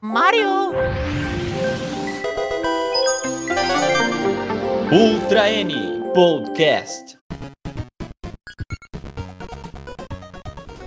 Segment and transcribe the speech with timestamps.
[0.00, 0.70] Mario!
[4.92, 5.74] Ultra N
[6.14, 7.18] Podcast.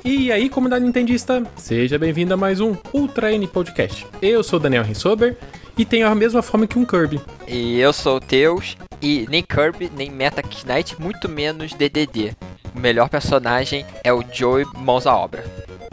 [0.05, 4.07] E aí, comunidade nintendista, seja bem-vindo a mais um Ultra N Podcast.
[4.21, 5.37] Eu sou Daniel Rensober
[5.77, 7.19] e tenho a mesma fome que um Kirby.
[7.45, 12.33] E eu sou o Teus, e nem Kirby, nem Meta Knight, muito menos DDD.
[12.73, 15.43] O melhor personagem é o Joey Mãos à Obra.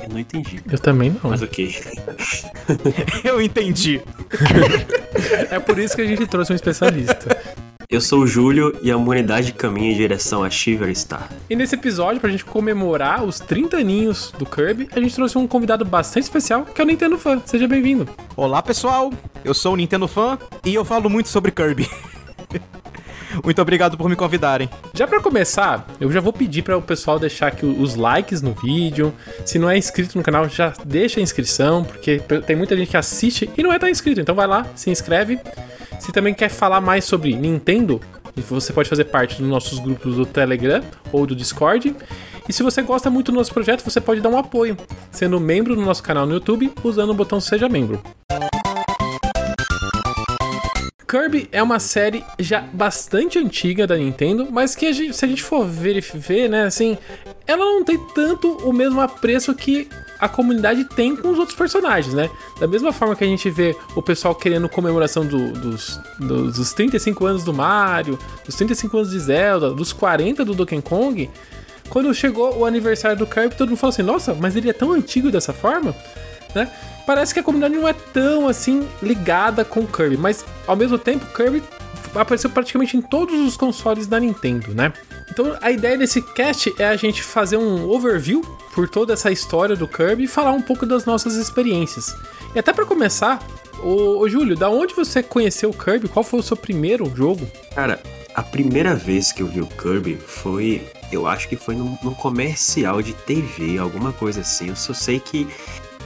[0.09, 0.63] Eu não entendi.
[0.71, 1.31] Eu também não.
[1.31, 1.75] Mas ok.
[3.23, 4.01] Eu entendi.
[5.51, 7.37] É por isso que a gente trouxe um especialista.
[7.89, 11.29] Eu sou o Júlio e a humanidade caminha em direção a Shiver Star.
[11.49, 15.47] E nesse episódio, pra gente comemorar os 30 aninhos do Kirby, a gente trouxe um
[15.47, 17.43] convidado bastante especial, que é o Nintendo Fã.
[17.47, 18.07] Seja bem-vindo.
[18.37, 19.13] Olá, pessoal.
[19.45, 21.89] Eu sou o Nintendo Fã e eu falo muito sobre Kirby.
[23.45, 24.69] muito obrigado por me convidarem.
[24.95, 28.53] Já pra começar, eu já vou pedir para o pessoal deixar aqui os likes no
[28.53, 29.13] vídeo.
[29.45, 32.97] Se não é inscrito no canal, já deixa a inscrição, porque tem muita gente que
[32.97, 34.21] assiste e não é tão inscrito.
[34.21, 35.39] Então vai lá, se inscreve.
[35.99, 38.01] Se também quer falar mais sobre Nintendo,
[38.37, 41.95] você pode fazer parte dos nossos grupos do Telegram ou do Discord.
[42.49, 44.77] E se você gosta muito do nosso projeto, você pode dar um apoio,
[45.11, 48.03] sendo membro do nosso canal no YouTube, usando o botão Seja Membro.
[51.09, 55.29] Kirby é uma série já bastante antiga da Nintendo, mas que a gente, se a
[55.29, 56.99] gente for ver, ver, né, assim,
[57.47, 59.89] ela não tem tanto o mesmo apreço que
[60.21, 62.29] a comunidade tem com os outros personagens, né?
[62.61, 66.73] Da mesma forma que a gente vê o pessoal querendo comemoração do, dos, dos, dos
[66.73, 71.31] 35 anos do Mario, dos 35 anos de Zelda, dos 40 do Donkey Kong,
[71.89, 74.93] quando chegou o aniversário do Kirby, todo mundo falou assim: nossa, mas ele é tão
[74.93, 75.95] antigo dessa forma,
[76.55, 76.71] né?
[77.09, 80.99] Parece que a comunidade não é tão assim ligada com o Kirby, mas ao mesmo
[80.99, 81.63] tempo, Kirby
[82.15, 84.93] apareceu praticamente em todos os consoles da Nintendo, né?
[85.31, 88.43] Então a ideia desse cast é a gente fazer um overview
[88.75, 92.15] por toda essa história do Kirby e falar um pouco das nossas experiências.
[92.55, 93.39] E até para começar,
[93.83, 96.09] ô, Júlio, da onde você conheceu o Kirby?
[96.09, 97.51] Qual foi o seu primeiro jogo?
[97.75, 98.03] Cara,
[98.35, 100.87] a primeira vez que eu vi o Kirby foi.
[101.11, 104.69] Eu acho que foi num, num comercial de TV, alguma coisa assim.
[104.69, 105.49] Eu só sei que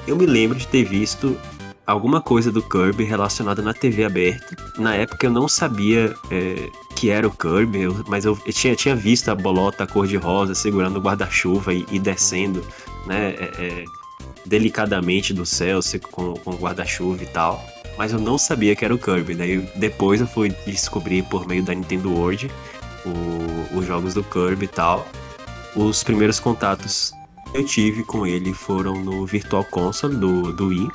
[0.07, 1.39] eu me lembro de ter visto
[1.87, 4.57] alguma coisa do Kirby relacionada na TV aberta.
[4.79, 8.75] Na época eu não sabia é, que era o Kirby, eu, mas eu, eu, tinha,
[8.75, 12.65] tinha visto a bolota cor-de-rosa segurando o guarda-chuva e, e, descendo,
[13.07, 13.85] né, é, é,
[14.47, 15.81] delicadamente do céu
[16.11, 17.65] com, com o guarda-chuva e tal.
[17.99, 19.35] Mas eu não sabia que era o Kirby.
[19.35, 22.51] Daí depois eu fui descobrir por meio da Nintendo World
[23.05, 25.07] o, os jogos do Kirby e tal.
[25.77, 27.12] Os primeiros contatos
[27.55, 30.89] eu tive com ele foram no Virtual Console do, do Wii.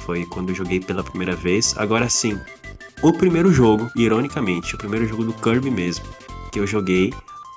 [0.00, 1.74] Foi quando eu joguei pela primeira vez.
[1.78, 2.38] Agora sim,
[3.02, 6.04] o primeiro jogo, ironicamente, o primeiro jogo do Kirby mesmo,
[6.52, 7.12] que eu joguei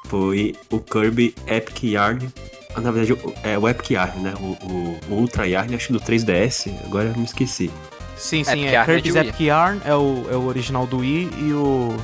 [0.06, 2.28] foi o Kirby Epic Yarn.
[2.76, 4.34] Ah, na verdade, é o Epic Yarn, né?
[4.40, 7.70] O, o, o Ultra Yarn, acho do 3DS, agora eu me esqueci.
[8.18, 11.54] Sim, sim, Epic é Kirby's Epic Yarn, é o, é o original do Wii e
[11.54, 11.96] o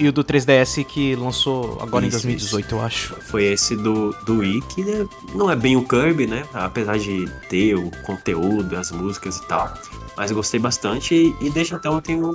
[0.00, 2.74] e o do 3DS que lançou agora isso, em 2018, isso.
[2.74, 3.14] eu acho.
[3.20, 4.84] Foi esse do, do Wii, que
[5.34, 6.44] não é bem o Kirby, né?
[6.54, 9.72] Apesar de ter o conteúdo, as músicas e tal.
[10.16, 12.34] Mas eu gostei bastante e, e desde então eu tenho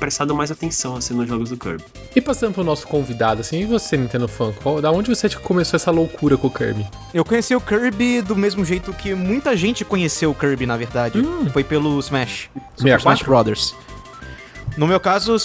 [0.00, 1.84] prestado mais atenção assim nos jogos do Kirby.
[2.14, 5.76] E passando pro nosso convidado, assim, e você, Nintendo Fan, qual, da onde você começou
[5.76, 6.86] essa loucura com o Kirby?
[7.14, 11.18] Eu conheci o Kirby do mesmo jeito que muita gente conheceu o Kirby, na verdade.
[11.18, 11.48] Hum.
[11.50, 12.50] Foi pelo Smash.
[12.76, 13.74] Super Smash Brothers.
[14.76, 15.36] No meu caso,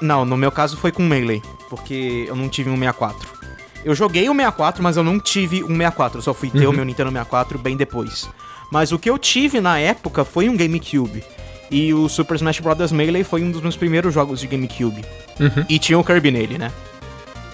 [0.00, 3.36] não, no meu caso foi com Melee, porque eu não tive um 64.
[3.84, 6.72] Eu joguei o 64, mas eu não tive um 64, eu só fui ter uhum.
[6.72, 8.28] o meu Nintendo 64 bem depois.
[8.70, 11.22] Mas o que eu tive na época foi um GameCube.
[11.70, 12.92] E o Super Smash Bros.
[12.92, 15.04] Melee foi um dos meus primeiros jogos de GameCube.
[15.38, 15.64] Uhum.
[15.68, 16.72] E tinha o Kirby nele, né?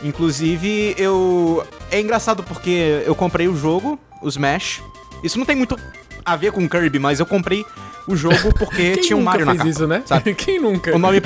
[0.02, 1.64] Inclusive, eu.
[1.90, 4.82] É engraçado porque eu comprei o jogo, o Smash.
[5.22, 5.78] Isso não tem muito
[6.24, 7.64] a ver com Kirby, mas eu comprei
[8.06, 9.68] o jogo porque tinha um Mario na capa.
[9.68, 10.02] isso, né?
[10.04, 10.34] Sabe?
[10.34, 10.94] Quem nunca?
[10.94, 11.20] O nome.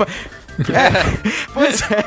[0.77, 2.05] É, pois é.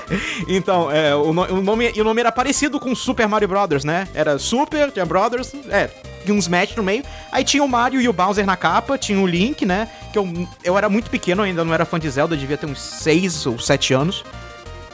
[0.47, 4.07] Então, é, o, no, o, nome, o nome era parecido com Super Mario Brothers, né?
[4.13, 5.89] Era Super, tinha Brothers, é,
[6.23, 7.03] tinha uns match no meio.
[7.31, 9.87] Aí tinha o Mario e o Bowser na capa, tinha o Link, né?
[10.11, 12.79] Que eu, eu era muito pequeno, ainda não era fã de Zelda, devia ter uns
[12.79, 14.23] 6 ou 7 anos.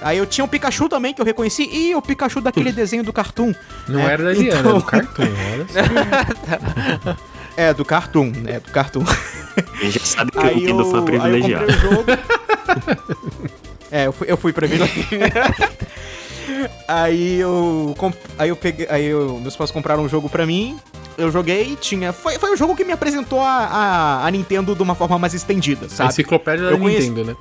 [0.01, 3.13] Aí eu tinha o Pikachu também, que eu reconheci, e o Pikachu daquele desenho do
[3.13, 3.53] Cartoon.
[3.87, 4.13] Não né?
[4.13, 4.71] era da Diana, então...
[4.71, 5.23] era do Cartoon,
[5.53, 7.17] olha
[7.57, 8.59] É, do Cartoon, né?
[8.59, 9.03] Do Cartoon.
[9.81, 11.65] A gente sabe que aí eu, fã privilegiado.
[11.65, 12.44] Aí eu comprei o jogo.
[13.91, 15.07] É, eu fui, eu fui privilegiado.
[16.87, 17.95] aí eu.
[18.37, 18.87] Aí eu peguei.
[18.89, 20.79] Aí eu, meus pais compraram um jogo pra mim.
[21.17, 22.11] Eu joguei, tinha.
[22.11, 25.33] Foi, foi o jogo que me apresentou a, a, a Nintendo de uma forma mais
[25.33, 26.09] estendida, sabe?
[26.09, 27.35] A enciclopédia da eu Nintendo, conheci, né?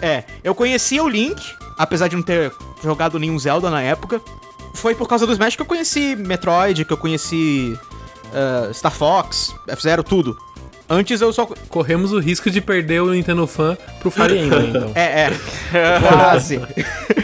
[0.00, 1.42] É, eu conhecia o Link,
[1.76, 2.50] apesar de não ter
[2.82, 4.20] jogado nenhum Zelda na época.
[4.72, 7.76] Foi por causa do Smash que eu conheci Metroid, que eu conheci
[8.28, 10.36] uh, Star Fox, F-Zero, tudo.
[10.90, 11.46] Antes eu só.
[11.68, 14.90] Corremos o risco de perder o Nintendo Fan pro Fire Emblem, então.
[14.96, 15.30] É, é.
[16.00, 16.60] Quase.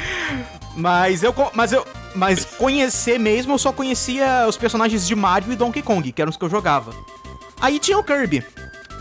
[0.77, 1.35] mas eu.
[1.53, 1.85] Mas eu.
[2.15, 6.31] Mas conhecer mesmo, eu só conhecia os personagens de Mario e Donkey Kong, que eram
[6.31, 6.95] os que eu jogava.
[7.61, 8.45] Aí tinha o Kirby.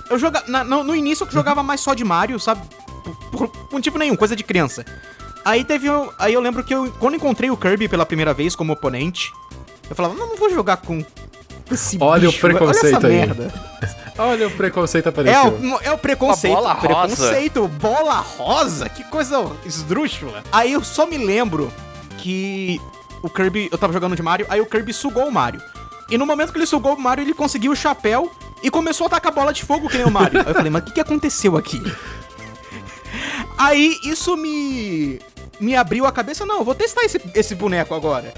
[0.10, 0.64] Eu jogava.
[0.64, 2.62] No, no início eu jogava mais só de Mario, sabe?
[3.32, 4.84] Por, por motivo nenhum, coisa de criança.
[5.46, 5.88] Aí teve.
[6.18, 9.32] Aí eu lembro que eu, quando encontrei o Kirby pela primeira vez como oponente,
[9.88, 11.06] eu falava, não, não vou jogar com
[11.72, 13.16] esse Olha bicho, o preconceito olha aí.
[13.16, 13.54] Merda.
[14.18, 15.42] Olha o preconceito apareceu.
[15.42, 16.54] É o, é o preconceito.
[16.54, 17.74] Bola preconceito, rosa.
[17.74, 18.90] bola rosa.
[18.90, 20.44] Que coisa esdrúxula.
[20.52, 21.72] Aí eu só me lembro
[22.18, 22.80] que
[23.22, 25.62] o Kirby, eu tava jogando de Mario, aí o Kirby sugou o Mario.
[26.10, 28.32] E no momento que ele sugou o Mario, ele conseguiu o chapéu
[28.62, 30.40] e começou a atacar bola de fogo que nem o Mario.
[30.42, 31.82] aí eu falei, mas o que, que aconteceu aqui?
[33.58, 35.20] Aí isso me
[35.62, 38.34] me abriu a cabeça, não, vou testar esse, esse boneco agora.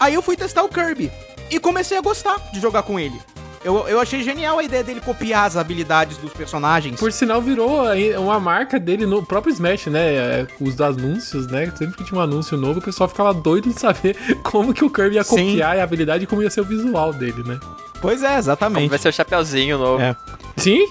[0.00, 1.08] Aí eu fui testar o Kirby
[1.50, 3.18] e comecei a gostar de jogar com ele.
[3.64, 6.98] Eu, eu achei genial a ideia dele copiar as habilidades dos personagens.
[6.98, 7.82] Por sinal, virou
[8.18, 10.14] uma marca dele no próprio Smash, né?
[10.14, 11.72] É, os anúncios, né?
[11.76, 14.90] Sempre que tinha um anúncio novo, o pessoal ficava doido de saber como que o
[14.90, 15.80] Kirby ia copiar Sim.
[15.80, 17.58] a habilidade e como ia ser o visual dele, né?
[18.00, 18.82] Pois é, exatamente.
[18.82, 20.00] Como vai ser o chapeuzinho novo.
[20.00, 20.14] É.
[20.56, 20.86] Sim.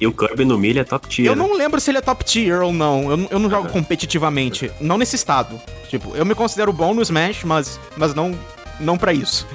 [0.00, 1.28] E o Kirby no milho é top tier.
[1.28, 3.10] Eu não lembro se ele é top tier ou não.
[3.10, 4.70] Eu, eu não jogo competitivamente.
[4.80, 5.60] Não nesse estado.
[5.88, 8.36] Tipo, eu me considero bom no Smash, mas, mas não,
[8.80, 9.46] não para isso.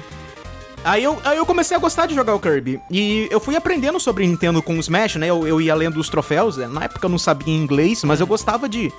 [0.84, 2.80] Aí eu, aí eu comecei a gostar de jogar o Kirby.
[2.90, 5.28] E eu fui aprendendo sobre Nintendo com o Smash, né?
[5.28, 6.56] Eu, eu ia lendo os troféus.
[6.56, 6.66] Né?
[6.68, 8.92] Na época eu não sabia inglês, mas eu gostava de,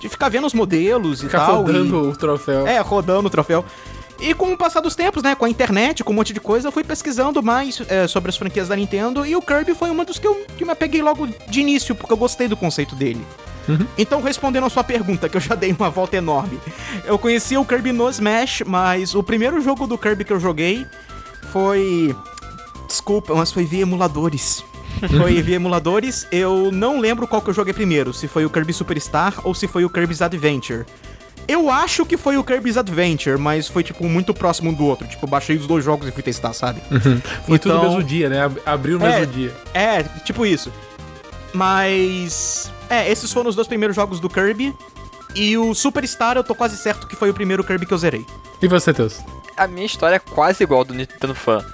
[0.00, 1.62] de ficar vendo os modelos e ficar tal.
[1.62, 2.08] rodando e...
[2.08, 2.66] o troféu.
[2.66, 3.64] É, rodando o troféu.
[4.18, 6.68] E com o passar dos tempos, né, com a internet, com um monte de coisa,
[6.68, 10.06] eu fui pesquisando mais é, sobre as franquias da Nintendo e o Kirby foi uma
[10.06, 13.24] dos que eu que me apeguei logo de início, porque eu gostei do conceito dele.
[13.68, 13.86] Uhum.
[13.98, 16.58] Então, respondendo a sua pergunta, que eu já dei uma volta enorme,
[17.04, 20.86] eu conheci o Kirby no Smash, mas o primeiro jogo do Kirby que eu joguei
[21.46, 22.14] foi.
[22.86, 24.64] Desculpa, mas foi via emuladores.
[25.16, 26.26] foi via emuladores.
[26.30, 29.66] Eu não lembro qual que eu joguei primeiro, se foi o Kirby Superstar ou se
[29.66, 30.84] foi o Kirby's Adventure.
[31.48, 35.06] Eu acho que foi o Kirby's Adventure, mas foi, tipo, muito próximo um do outro.
[35.06, 36.80] Tipo, baixei os dois jogos e fui testar, sabe?
[36.90, 37.20] Uhum.
[37.20, 38.50] Foi então, tudo no mesmo dia, né?
[38.64, 39.54] Abriu no é, mesmo dia.
[39.72, 40.72] É, tipo isso.
[41.52, 42.70] Mas.
[42.90, 44.74] É, esses foram os dois primeiros jogos do Kirby.
[45.36, 48.26] E o Superstar, eu tô quase certo que foi o primeiro Kirby que eu zerei.
[48.60, 49.20] E você, Teus?
[49.56, 51.64] A minha história é quase igual do Nintendo Fan.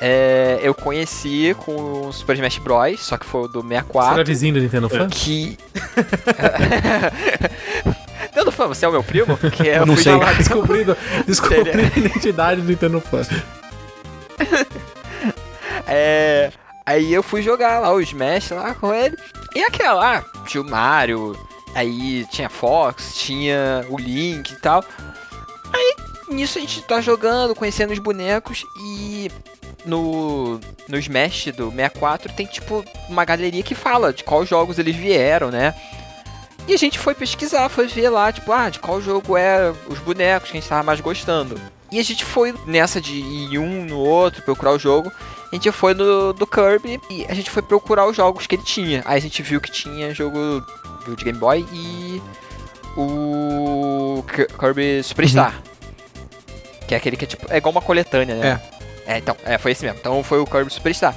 [0.00, 4.08] É, eu conheci com o Super Smash Bros, só que foi o do 64.
[4.08, 5.08] Você era vizinho do Nintendo Fan?
[5.08, 5.56] Que.
[8.22, 9.38] Nintendo Fan, você é o meu primo?
[9.52, 10.16] Que é, eu não sei.
[10.16, 10.96] Lá, descobrindo,
[11.26, 13.22] descobrindo a identidade do Nintendo Fan.
[15.86, 16.50] é.
[16.84, 19.16] Aí eu fui jogar lá o Smash lá com ele.
[19.54, 21.38] E aquela lá, tinha o Mario,
[21.76, 24.84] aí tinha Fox, tinha o Link e tal.
[25.72, 25.94] Aí
[26.32, 29.30] nisso a gente tá jogando, conhecendo os bonecos e
[29.84, 34.94] no, no Smash do 64 tem tipo uma galeria que fala de quais jogos eles
[34.96, 35.74] vieram, né?
[36.66, 39.98] E a gente foi pesquisar, foi ver lá, tipo, ah, de qual jogo é os
[39.98, 41.60] bonecos que a gente tava mais gostando.
[41.90, 45.12] E a gente foi nessa de ir um no outro, procurar o jogo.
[45.50, 48.62] A gente foi no do Kirby e a gente foi procurar os jogos que ele
[48.62, 49.02] tinha.
[49.04, 50.38] Aí a gente viu que tinha jogo
[51.06, 52.22] de Game Boy e
[52.96, 54.24] o
[54.58, 55.54] Kirby Superstar.
[55.56, 55.71] Uhum.
[56.92, 57.46] Que é aquele que é tipo.
[57.48, 58.60] É igual uma coletânea, né?
[59.06, 59.14] É.
[59.14, 59.98] É, então, é, foi esse mesmo.
[59.98, 61.14] Então foi o Kirby Superstar.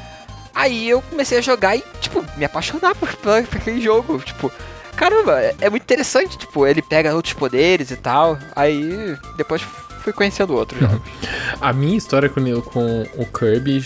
[0.53, 4.19] Aí eu comecei a jogar e, tipo, me apaixonar por, por aquele jogo.
[4.19, 4.49] Tipo,
[4.95, 8.39] caramba, é, é muito interessante, tipo, ele pega outros poderes e tal.
[8.55, 9.61] Aí depois
[10.01, 11.01] fui conhecendo outros jogos.
[11.59, 13.85] A minha história com, com o Kirby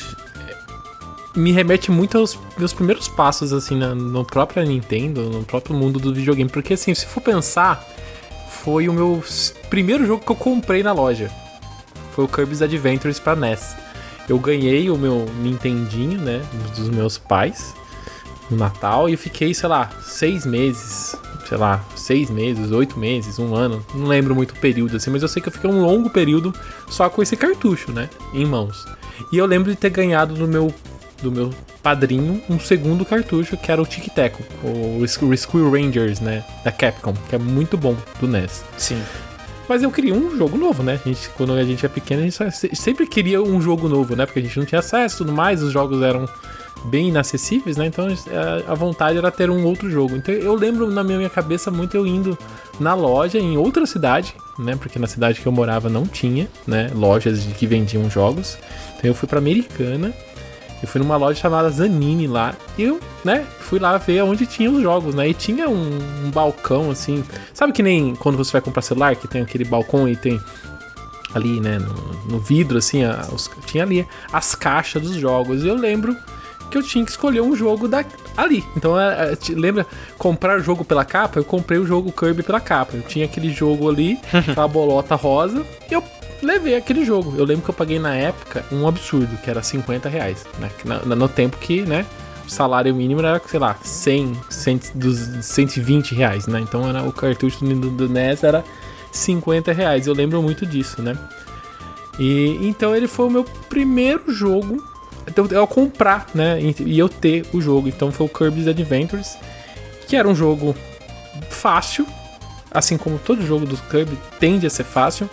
[1.35, 5.99] me remete muito aos meus primeiros passos, assim, na, no próprio Nintendo, no próprio mundo
[5.99, 6.51] do videogame.
[6.51, 7.83] Porque, assim, se for pensar,
[8.63, 9.23] foi o meu
[9.71, 11.31] primeiro jogo que eu comprei na loja.
[12.19, 13.77] Foi o Kirby's Adventures pra NES.
[14.27, 16.41] Eu ganhei o meu Nintendinho, né,
[16.75, 17.73] dos meus pais
[18.51, 21.15] no Natal e eu fiquei, sei lá, seis meses,
[21.47, 25.21] sei lá, seis meses, oito meses, um ano, não lembro muito o período assim, mas
[25.21, 26.53] eu sei que eu fiquei um longo período
[26.89, 28.85] só com esse cartucho, né, em mãos.
[29.31, 30.73] E eu lembro de ter ganhado do meu
[31.21, 34.99] do meu padrinho um segundo cartucho que era o Tic Tac, o
[35.29, 38.65] Rescue Rangers, né, da Capcom, que é muito bom do NES.
[38.77, 39.01] Sim.
[39.69, 40.99] Mas eu queria um jogo novo, né?
[41.05, 44.25] A gente, quando a gente é pequeno, a gente sempre queria um jogo novo, né?
[44.25, 46.27] Porque a gente não tinha acesso e tudo mais, os jogos eram
[46.85, 47.85] bem inacessíveis, né?
[47.85, 48.07] Então
[48.67, 50.15] a vontade era ter um outro jogo.
[50.15, 52.35] Então eu lembro na minha cabeça muito eu indo
[52.79, 54.75] na loja em outra cidade, né?
[54.75, 56.89] Porque na cidade que eu morava não tinha, né?
[56.95, 58.57] Lojas que vendiam jogos.
[58.97, 60.11] Então eu fui para Americana.
[60.81, 62.55] Eu fui numa loja chamada Zanini lá.
[62.77, 65.29] E eu, né, fui lá ver onde tinha os jogos, né?
[65.29, 67.23] E tinha um, um balcão assim.
[67.53, 70.39] Sabe que nem quando você vai comprar celular, que tem aquele balcão e tem
[71.33, 75.63] ali, né, no, no vidro, assim, a, os, tinha ali as caixas dos jogos.
[75.63, 76.15] E eu lembro
[76.69, 78.05] que eu tinha que escolher um jogo da,
[78.37, 78.63] ali.
[78.75, 79.85] Então, é, é, lembra
[80.17, 81.39] comprar o jogo pela capa?
[81.39, 82.95] Eu comprei o jogo Kirby pela capa.
[82.95, 86.03] Eu tinha aquele jogo ali, aquela bolota rosa, e eu
[86.41, 87.35] levei aquele jogo.
[87.37, 90.45] Eu lembro que eu paguei na época um absurdo, que era 50 reais.
[90.57, 90.69] Né?
[91.05, 92.05] No, tempo que, né?
[92.45, 96.59] O salário mínimo era, sei lá, 100, 100 dos 120 reais, né?
[96.59, 98.63] Então era, o cartucho do, do NES era
[99.11, 100.07] 50 reais.
[100.07, 101.17] Eu lembro muito disso, né?
[102.17, 104.83] E então ele foi o meu primeiro jogo
[105.29, 106.59] então, eu comprar, né?
[106.79, 107.87] E eu ter o jogo.
[107.87, 109.37] Então foi o Kirby's Adventures,
[110.07, 110.75] que era um jogo
[111.49, 112.05] fácil,
[112.71, 115.29] assim como todo jogo do Kirby tende a ser fácil.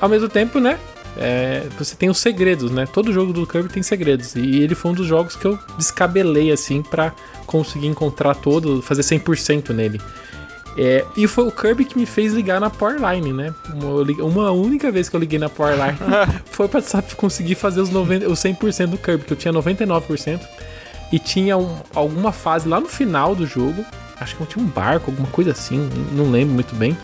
[0.00, 0.78] Ao mesmo tempo, né?
[1.16, 2.86] É, você tem os segredos, né?
[2.86, 4.36] Todo jogo do Kirby tem segredos.
[4.36, 7.12] E ele foi um dos jogos que eu descabelei, assim, para
[7.46, 10.00] conseguir encontrar todo, fazer 100% nele.
[10.76, 13.52] É, e foi o Kirby que me fez ligar na Powerline, né?
[13.74, 15.98] Uma, uma única vez que eu liguei na Powerline
[16.52, 20.40] foi pra sabe, conseguir fazer os, 90, os 100% do Kirby, que eu tinha 99%.
[21.10, 23.84] E tinha um, alguma fase lá no final do jogo,
[24.20, 26.96] acho que tinha um barco, alguma coisa assim, não lembro muito bem.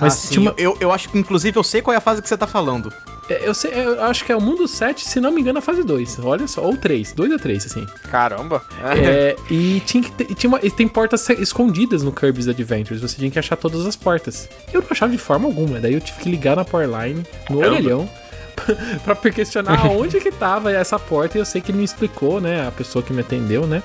[0.00, 0.54] Mas ah, tinha uma...
[0.56, 2.92] eu, eu acho que, inclusive, eu sei qual é a fase que você tá falando.
[3.28, 5.62] É, eu, sei, eu acho que é o mundo 7, se não me engano, a
[5.62, 6.18] fase 2.
[6.20, 7.86] Olha só, ou 3, 2 ou 3, assim.
[8.10, 8.62] Caramba!
[8.82, 13.16] É, e tinha que ter, tinha uma, e tem portas escondidas no Kirby's Adventures, você
[13.16, 14.48] tinha que achar todas as portas.
[14.72, 17.76] Eu não achava de forma alguma, daí eu tive que ligar na Powerline, no Caramba.
[17.76, 18.10] orelhão
[19.04, 22.66] pra questionar onde que tava essa porta e eu sei que ele me explicou, né?
[22.66, 23.82] A pessoa que me atendeu, né?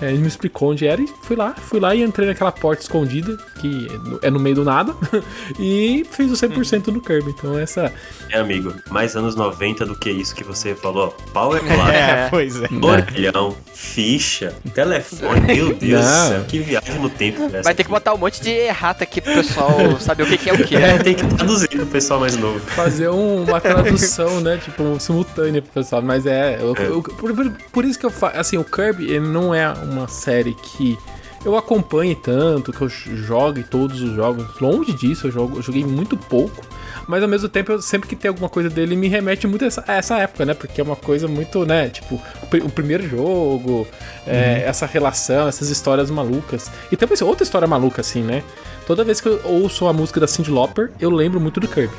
[0.00, 2.82] É, ele me explicou onde era e fui lá, fui lá e entrei naquela porta
[2.82, 3.88] escondida, que
[4.20, 4.94] é no meio do nada,
[5.58, 7.30] e fiz o 100% do Kirby.
[7.30, 7.92] Então essa.
[8.28, 11.16] É, amigo, mais anos 90 do que isso que você falou.
[11.32, 12.68] Power Plug, é, pois é.
[12.82, 17.48] orelhão, ficha, telefone, meu Deus do céu, que viagem no tempo.
[17.62, 20.50] Vai ter que botar um monte de errata aqui pro pessoal saber o que, que
[20.50, 20.76] é o que.
[20.76, 22.60] É, tem que traduzir pro pessoal mais novo.
[22.60, 24.58] Fazer um, uma tradução tradução, né?
[24.58, 26.02] Tipo, simultânea pro pessoal.
[26.02, 26.58] Mas é.
[26.60, 26.86] Eu, é.
[26.86, 28.38] Eu, por, por, isso que eu falo.
[28.38, 30.98] Assim, o Kirby, ele não é uma série que
[31.44, 34.58] eu acompanhe tanto, que eu jogue todos os jogos.
[34.60, 36.62] Longe disso, eu, jogo, eu joguei muito pouco.
[37.06, 39.66] Mas ao mesmo tempo, eu, sempre que tem alguma coisa dele, me remete muito a
[39.66, 40.54] essa, a essa época, né?
[40.54, 41.88] Porque é uma coisa muito, né?
[41.88, 42.20] Tipo,
[42.64, 43.86] o, primeiro jogo,
[44.26, 44.70] é, uhum.
[44.70, 46.70] essa relação, essas histórias malucas.
[46.90, 48.42] E também outra história maluca, assim, né?
[48.86, 51.94] Toda vez que eu ouço a música da Cyndi Lauper, eu lembro muito do Kirby,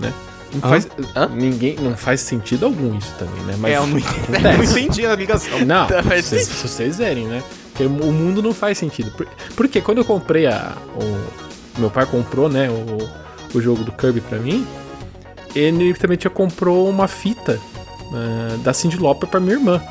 [0.00, 0.12] né?
[0.54, 1.28] Não faz, Hã?
[1.28, 3.54] ninguém, não faz sentido algum isso também, né?
[3.58, 5.60] Mas é, eu não, não entendi a ligação.
[5.64, 5.86] Não,
[6.22, 7.42] se, se, vocês verem, né?
[7.70, 9.12] Porque o mundo não faz sentido.
[9.56, 10.76] Porque quando eu comprei a.
[10.94, 12.68] O, meu pai comprou, né?
[12.68, 14.66] O, o jogo do Kirby pra mim.
[15.54, 17.58] Ele também tinha comprou uma fita
[18.10, 19.82] uh, da Cyndi Lauper pra minha irmã.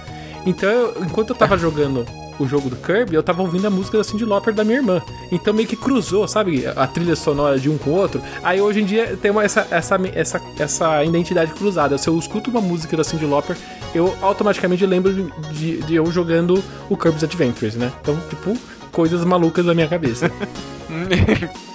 [0.45, 2.05] Então, eu, enquanto eu tava jogando
[2.41, 5.01] o jogo do Kirby, eu tava ouvindo a música da Cyndi Lauper da minha irmã.
[5.31, 6.65] Então meio que cruzou, sabe?
[6.67, 8.21] A trilha sonora de um com o outro.
[8.43, 11.97] Aí hoje em dia tem uma, essa, essa, essa, essa identidade cruzada.
[11.97, 13.55] Se eu escuto uma música da Cyndi Lauper,
[13.93, 17.91] eu automaticamente lembro de, de, de eu jogando o Kirby's Adventures, né?
[18.01, 18.57] Então, tipo,
[18.91, 20.31] coisas malucas da minha cabeça.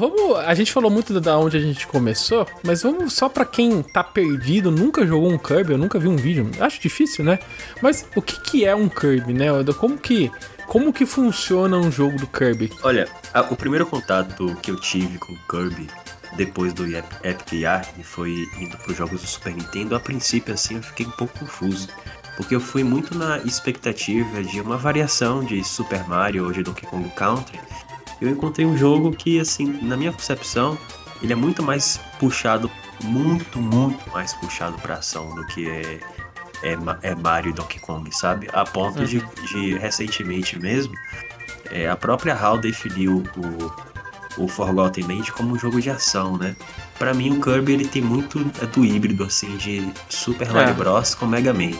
[0.00, 0.38] vamos.
[0.38, 4.02] A gente falou muito da onde a gente começou, mas vamos só para quem tá
[4.02, 6.50] perdido, nunca jogou um Kirby, eu nunca vi um vídeo.
[6.58, 7.38] Acho difícil, né?
[7.82, 9.46] Mas o que, que é um Kirby, né?
[9.78, 10.30] Como que.
[10.66, 12.72] Como que funciona um jogo do Kirby?
[12.84, 15.88] Olha, a, o primeiro contato que eu tive com o Kirby
[16.36, 19.96] depois do Epic Yarn foi indo para os jogos do Super Nintendo.
[19.96, 21.88] A princípio, assim, eu fiquei um pouco confuso.
[22.36, 26.86] Porque eu fui muito na expectativa de uma variação de Super Mario ou de Donkey
[26.86, 27.58] Kong Country
[28.20, 30.76] eu encontrei um jogo que, assim, na minha concepção,
[31.22, 32.70] ele é muito mais puxado,
[33.02, 36.00] muito, muito mais puxado pra ação do que é,
[36.62, 38.48] é, é Mario e Donkey Kong, sabe?
[38.52, 39.04] A ponto uhum.
[39.04, 40.94] de, de, recentemente mesmo,
[41.70, 43.22] é, a própria HAL definiu
[44.36, 46.56] o, o Forgotten Land como um jogo de ação, né?
[46.98, 48.38] Para mim, o Kirby ele tem muito
[48.74, 50.74] do híbrido assim de Super Mario é.
[50.74, 51.72] Bros com Mega Man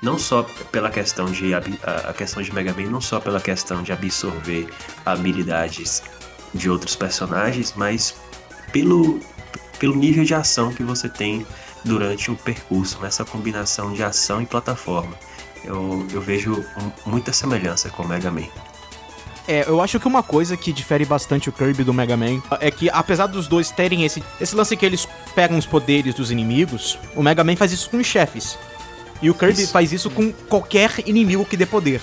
[0.00, 3.92] não só pela questão de a questão de Mega Man, não só pela questão de
[3.92, 4.68] absorver
[5.04, 6.02] habilidades
[6.54, 8.16] de outros personagens, mas
[8.72, 9.20] pelo,
[9.78, 11.46] pelo nível de ação que você tem
[11.84, 15.14] durante o percurso, nessa combinação de ação e plataforma.
[15.64, 16.64] Eu, eu vejo
[17.04, 18.46] muita semelhança com o Mega Man.
[19.46, 22.70] É, eu acho que uma coisa que difere bastante o Kirby do Mega Man é
[22.70, 26.98] que, apesar dos dois terem esse, esse lance que eles pegam os poderes dos inimigos,
[27.16, 28.58] o Mega Man faz isso com os chefes.
[29.20, 29.72] E o Kirby isso.
[29.72, 32.00] faz isso com qualquer inimigo que dê poder.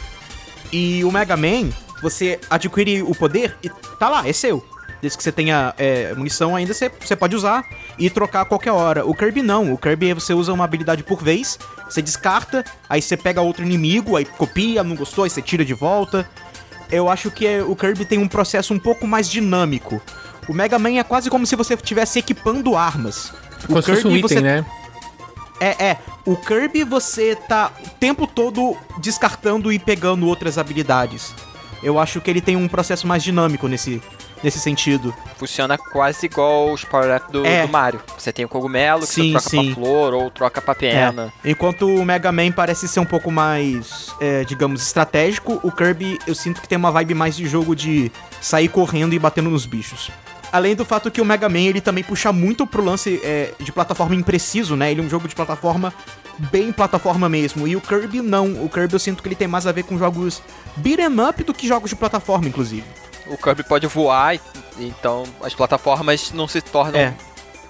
[0.72, 1.70] E o Mega Man,
[2.02, 3.70] você adquire o poder e
[4.00, 4.64] tá lá, é seu.
[5.02, 7.64] Desde que você tenha é, munição ainda, você, você pode usar
[7.98, 9.06] e trocar a qualquer hora.
[9.06, 9.74] O Kirby não.
[9.74, 14.16] O Kirby você usa uma habilidade por vez, você descarta, aí você pega outro inimigo,
[14.16, 16.28] aí copia, não gostou, aí você tira de volta.
[16.92, 20.02] Eu acho que é, o Kirby tem um processo um pouco mais dinâmico.
[20.48, 23.34] O Mega Man é quase como se você estivesse equipando armas.
[23.68, 24.42] O Kirby, um item, você...
[24.42, 24.66] né?
[25.60, 25.98] É, é.
[26.26, 31.34] O Kirby você tá o tempo todo descartando e pegando outras habilidades.
[31.84, 34.02] Eu acho que ele tem um processo mais dinâmico nesse,
[34.44, 35.14] nesse sentido.
[35.38, 37.62] Funciona quase igual os power-up do, É.
[37.66, 38.02] do Mario.
[38.18, 39.66] Você tem o cogumelo, que Sim, troca sim.
[39.68, 41.32] pra flor ou troca pra pena.
[41.44, 41.52] É.
[41.52, 46.34] Enquanto o Mega Man parece ser um pouco mais, é, digamos, estratégico, o Kirby eu
[46.34, 50.10] sinto que tem uma vibe mais de jogo de sair correndo e batendo nos bichos.
[50.56, 53.74] Além do fato que o Mega Man ele também puxa muito pro lance é, de
[53.74, 54.90] plataforma impreciso, né?
[54.90, 55.94] Ele é um jogo de plataforma
[56.50, 57.68] bem plataforma mesmo.
[57.68, 58.64] E o Kirby não.
[58.64, 60.42] O Kirby eu sinto que ele tem mais a ver com jogos
[60.78, 62.86] beat'em up do que jogos de plataforma, inclusive.
[63.28, 64.40] O Kirby pode voar,
[64.80, 67.14] então as plataformas não se tornam É.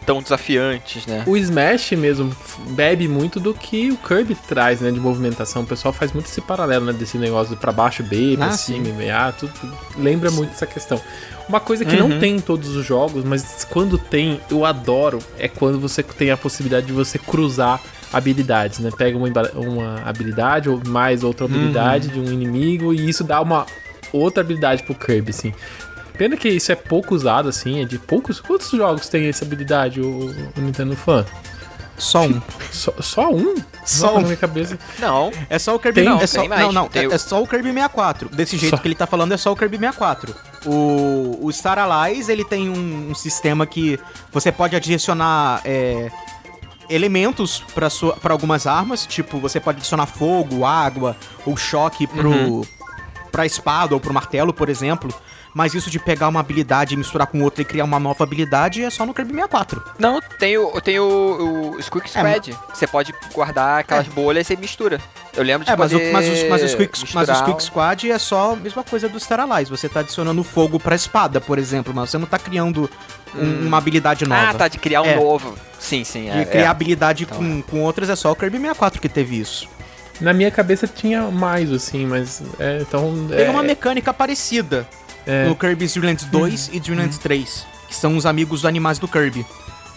[0.06, 1.24] tão desafiantes, né?
[1.26, 2.36] O Smash mesmo
[2.70, 5.64] bebe muito do que o Kirby traz, né, de movimentação.
[5.64, 8.86] O pessoal faz muito esse paralelo, né, desse negócio pra baixo B, pra Ah, cima
[8.86, 8.94] sim.
[8.94, 9.76] B, A, tudo, tudo.
[9.98, 11.02] lembra muito essa questão.
[11.50, 12.10] Uma coisa que Uhum.
[12.10, 16.32] não tem em todos os jogos, mas quando tem, eu adoro, é quando você tem
[16.32, 17.80] a possibilidade de você cruzar
[18.14, 18.90] habilidades, né?
[18.98, 23.66] Pega uma, uma habilidade ou mais outra habilidade de um inimigo e isso dá uma
[24.14, 25.54] outra habilidade pro Kirby, assim.
[26.18, 28.40] Pena que isso é pouco usado, assim, é de poucos.
[28.40, 31.26] Quantos jogos tem essa habilidade, o, o Nintendo Fan?
[31.98, 32.42] Só um.
[32.72, 33.56] Só, só um?
[33.86, 34.14] Só Nossa, um.
[34.22, 34.78] na minha cabeça.
[35.00, 36.02] Não, É só o Kirby.
[36.02, 36.06] Tem?
[36.10, 36.62] não, Não, é só, tem mais.
[36.62, 36.88] não, não.
[36.90, 38.30] Tem é, o- é só o Kirby 64.
[38.30, 38.82] Desse jeito Só.
[38.82, 40.36] que ele tá falando, é só o Kirby 64.
[40.66, 43.98] O, o Star Allies, ele tem um, um sistema que
[44.32, 46.12] você pode adicionar é,
[46.90, 49.06] elementos pra sua- pra algumas armas.
[49.06, 52.62] Tipo, você pode adicionar fogo, água ou choque pro, Uhum.
[53.32, 55.14] pra espada ou pro martelo, por exemplo.
[55.56, 58.84] Mas isso de pegar uma habilidade e misturar com outra e criar uma nova habilidade
[58.84, 59.82] é só no Kirby 64.
[59.98, 62.58] não, tem o, tem o, o Squeak É, Squad.
[62.74, 65.00] Você pode guardar aquelas bolhas e mistura.
[65.34, 67.64] Eu lembro de É, mas o, mas, os, mas, os quick, mas misturar os Quick
[67.64, 69.70] Squad é só a mesma coisa do Star Allies.
[69.70, 72.90] Você tá adicionando fogo pra espada, por exemplo, mas você não tá criando
[73.34, 74.50] um- uma habilidade nova.
[74.50, 75.16] Ah, tá, de criar um É.
[75.16, 75.56] novo.
[75.80, 76.26] Sim, sim.
[76.26, 76.68] De É, criar é.
[76.68, 79.70] habilidade Então, com, com outras é só o Kirby 64 que teve isso.
[80.20, 82.42] Na minha cabeça tinha mais, assim, mas.
[82.60, 83.28] É, então.
[83.30, 84.86] Tem é, uma mecânica parecida
[85.26, 89.00] é, no Kirby Dream Land 2 e Dream Land 3, que são os amigos animais
[89.00, 89.46] do Kirby.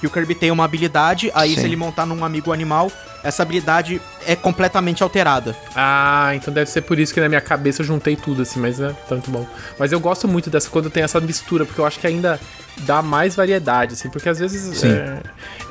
[0.01, 1.61] Que o Kirby tem uma habilidade, aí Sim.
[1.61, 2.91] se ele montar num amigo animal,
[3.23, 5.57] essa habilidade é completamente alterada.
[5.75, 8.81] Ah, então deve ser por isso que na minha cabeça eu juntei tudo, assim, mas
[8.81, 9.47] é tanto bom.
[9.79, 12.39] Mas eu gosto muito dessa quando tem essa mistura, porque eu acho que ainda
[12.79, 14.85] dá mais variedade, assim, porque às vezes.
[14.85, 15.21] É,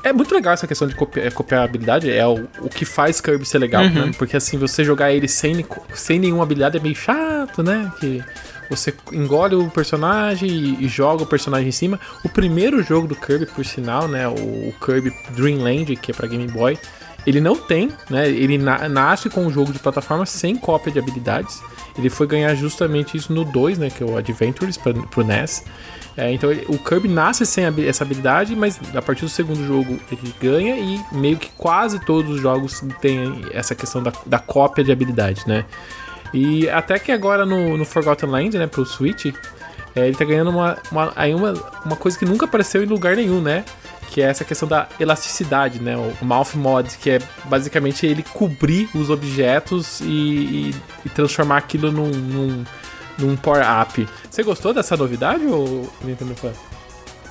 [0.04, 3.22] é muito legal essa questão de copiar, copiar a habilidade, é o, o que faz
[3.22, 4.12] Kirby ser legal, né?
[4.18, 7.92] Porque assim, você jogar ele sem, sem nenhuma habilidade é meio chato, né?
[8.00, 8.24] Que.
[8.70, 12.00] Você engole o personagem e, e joga o personagem em cima.
[12.24, 14.28] O primeiro jogo do Kirby, por sinal, né?
[14.28, 16.78] O, o Kirby Dream Land, que é pra Game Boy,
[17.26, 18.28] ele não tem, né?
[18.30, 21.62] Ele na- nasce com um jogo de plataforma sem cópia de habilidades.
[21.98, 23.90] Ele foi ganhar justamente isso no 2, né?
[23.90, 25.64] Que é o Adventures pra, pro NES.
[26.16, 30.34] É, então o Kirby nasce sem essa habilidade, mas a partir do segundo jogo ele
[30.42, 34.92] ganha e meio que quase todos os jogos têm essa questão da, da cópia de
[34.92, 35.64] habilidade, né?
[36.34, 39.26] E até que agora no, no Forgotten Land, né, pro Switch,
[39.96, 41.54] é, ele tá ganhando uma, uma, aí uma,
[41.86, 43.64] uma coisa que nunca apareceu em lugar nenhum, né?
[44.10, 45.96] Que é essa questão da elasticidade, né?
[45.98, 50.06] O Mouth Mod, que é basicamente ele cobrir os objetos e,
[50.72, 52.64] e- e transformar aquilo num, num,
[53.18, 54.08] num power-up.
[54.30, 56.52] Você gostou dessa novidade, ou Nintendo Fan?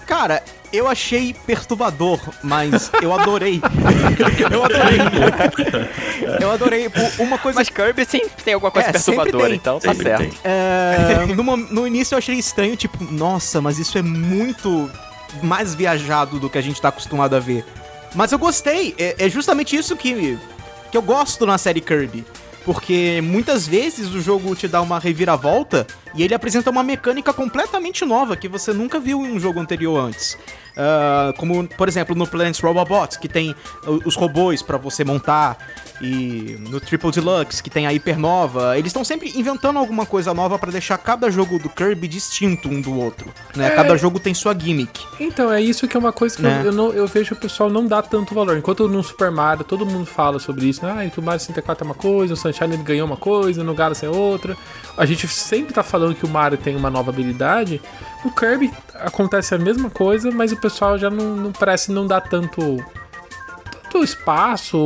[0.07, 0.42] Cara,
[0.73, 3.61] eu achei perturbador, mas eu adorei.
[4.51, 4.99] eu adorei.
[6.40, 6.90] eu adorei.
[7.19, 10.37] Uma coisa Mas Kirby sempre tem alguma coisa É, perturbadora, então tá Sempre certo.
[10.45, 14.90] É, no, no início eu achei estranho, tipo, nossa, mas isso é muito
[15.42, 17.64] mais viajado do que a gente tá acostumado a ver.
[18.14, 20.38] Mas eu gostei, é, é justamente isso que,
[20.90, 22.25] que eu gosto na série Kirby.
[22.66, 28.05] Porque muitas vezes o jogo te dá uma reviravolta e ele apresenta uma mecânica completamente
[28.05, 30.37] nova que você nunca viu em um jogo anterior antes.
[30.76, 33.54] Ah, como, por exemplo, no Plants Robobots, que tem
[33.86, 35.56] o- os robôs pra você montar,
[36.02, 38.76] e no Triple Deluxe, que tem a Hipernova.
[38.78, 42.80] Eles estão sempre inventando alguma coisa nova pra deixar cada jogo do Kirby distinto um
[42.82, 43.32] do outro.
[43.54, 43.68] Né?
[43.68, 43.70] É.
[43.70, 45.00] Cada jogo tem sua gimmick.
[45.18, 46.60] Então, é isso que é uma coisa que Né?
[46.60, 48.58] eu, eu, não, eu vejo o pessoal não dá tanto valor.
[48.58, 51.06] Enquanto no Super Mario todo mundo fala sobre isso, né?
[51.06, 53.74] ah, que o Mario 64 é uma coisa, o Sunshine ele ganhou uma coisa, no
[53.74, 54.54] Galaxy é outra.
[54.98, 57.80] A gente sempre tá falando que o Mario tem uma nova habilidade.
[58.24, 62.20] O Kirby acontece a mesma coisa, mas o pessoal já não, não parece não dar
[62.20, 62.85] tanto
[63.85, 64.79] tanto espaço,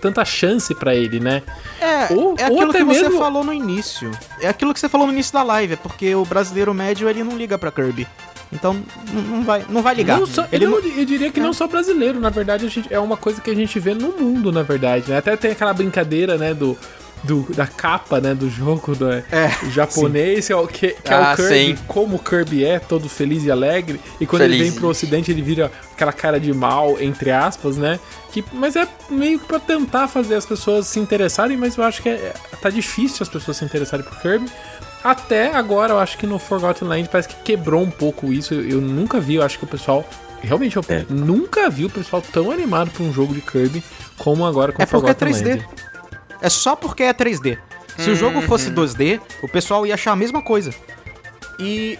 [0.00, 1.42] tanta chance pra ele, né?
[1.80, 4.10] É, Ou- é ou aquilo que você mesmo- falou no início.
[4.40, 7.22] É aquilo que você falou no início da live, é porque o brasileiro médio ele
[7.22, 8.06] não liga pra Kirby.
[8.52, 10.18] Então não vai, não vai ligar.
[10.18, 12.98] Não só- ele não, Eu diria que não só brasileiro, na verdade, a gente, é
[12.98, 15.18] uma coisa que a gente vê no mundo, na verdade, né?
[15.18, 16.76] Até tem aquela brincadeira, né, do,
[17.24, 19.24] do, da capa, né, do jogo do, é,
[19.70, 21.78] japonês, que é, o, que, que é Ah, o Kirby, sim.
[21.86, 24.70] como o Kirby é, todo feliz e alegre, e quando ele Feliz.
[24.72, 28.00] vem pro ocidente ele vira aquela cara de mal, entre aspas, né,
[28.32, 32.02] que, mas é meio que pra tentar fazer as pessoas se interessarem, mas eu acho
[32.02, 34.50] que é, tá difícil as pessoas se interessarem por Kirby.
[35.04, 38.54] Até agora, eu acho que no Forgotten Land parece que quebrou um pouco isso.
[38.54, 40.08] Eu, eu nunca vi, eu acho que o pessoal.
[40.40, 41.04] Realmente, eu É.
[41.10, 43.82] nunca vi o pessoal tão animado pra um jogo de Kirby
[44.16, 45.48] como agora com É porque é Forgotten 3D.
[45.56, 45.68] Land.
[46.42, 47.56] É só porque é 3D.
[47.96, 50.74] Se o jogo fosse 2D, o pessoal ia achar a mesma coisa.
[51.58, 51.98] E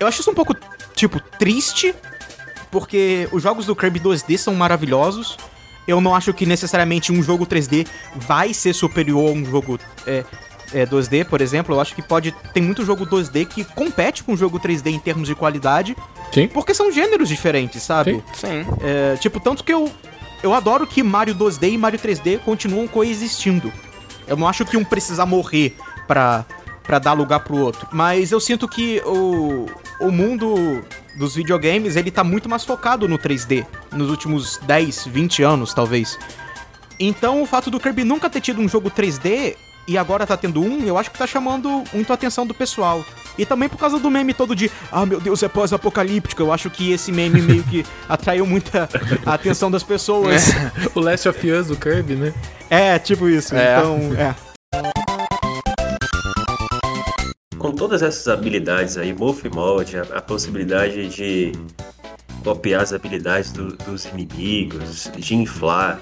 [0.00, 0.56] eu acho isso um pouco,
[0.94, 1.94] tipo, triste,
[2.70, 5.36] porque os jogos do Kirby 2D são maravilhosos.
[5.86, 10.24] Eu não acho que necessariamente um jogo 3D vai ser superior a um jogo é,
[10.72, 11.74] é, 2D, por exemplo.
[11.74, 12.32] Eu acho que pode.
[12.52, 15.96] Tem muito jogo 2D que compete com o jogo 3D em termos de qualidade,
[16.32, 16.46] Sim.
[16.48, 18.22] porque são gêneros diferentes, sabe?
[18.34, 18.64] Sim.
[18.64, 18.66] Sim.
[18.82, 19.90] É, tipo, tanto que eu,
[20.42, 23.72] eu adoro que Mario 2D e Mario 3D continuam coexistindo.
[24.26, 26.44] Eu não acho que um precisa morrer pra,
[26.82, 27.88] pra dar lugar pro outro.
[27.92, 29.66] Mas eu sinto que o,
[30.00, 30.84] o mundo
[31.16, 33.66] dos videogames, ele tá muito mais focado no 3D.
[33.92, 36.18] Nos últimos 10, 20 anos, talvez.
[37.00, 40.60] Então, o fato do Kirby nunca ter tido um jogo 3D e agora tá tendo
[40.60, 43.04] um, eu acho que tá chamando muito a atenção do pessoal.
[43.38, 46.42] E também por causa do meme todo de, ah, meu Deus, é pós-apocalíptico.
[46.42, 48.88] Eu acho que esse meme meio que atraiu muita
[49.24, 50.46] a atenção das pessoas.
[50.94, 52.34] O Last of Us do Kirby, né?
[52.68, 53.54] É, tipo isso.
[53.54, 53.78] É.
[53.78, 54.34] Então, é.
[57.58, 61.52] Com todas essas habilidades aí, Morph Mode, a, a possibilidade de
[62.44, 66.00] copiar as habilidades do- dos inimigos, de inflar,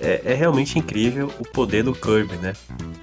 [0.00, 2.54] é, é realmente incrível o poder do Kirby, né?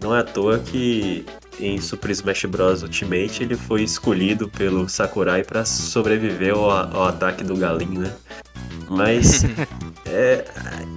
[0.02, 1.24] Não é à toa que
[1.60, 2.84] em Super Smash Bros.
[2.84, 8.14] Ultimate ele foi escolhido pelo Sakurai para sobreviver ao, ao ataque do galinho, né?
[8.90, 9.44] Mas,
[10.08, 10.46] é,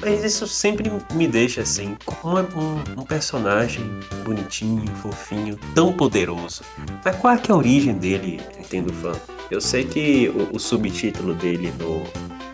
[0.01, 3.85] mas isso sempre me deixa assim, como um, um personagem
[4.25, 6.63] bonitinho, fofinho, tão poderoso.
[7.05, 9.17] Mas qual é que é a origem dele, Nintendo Fan?
[9.51, 12.05] Eu sei que o, o subtítulo dele no,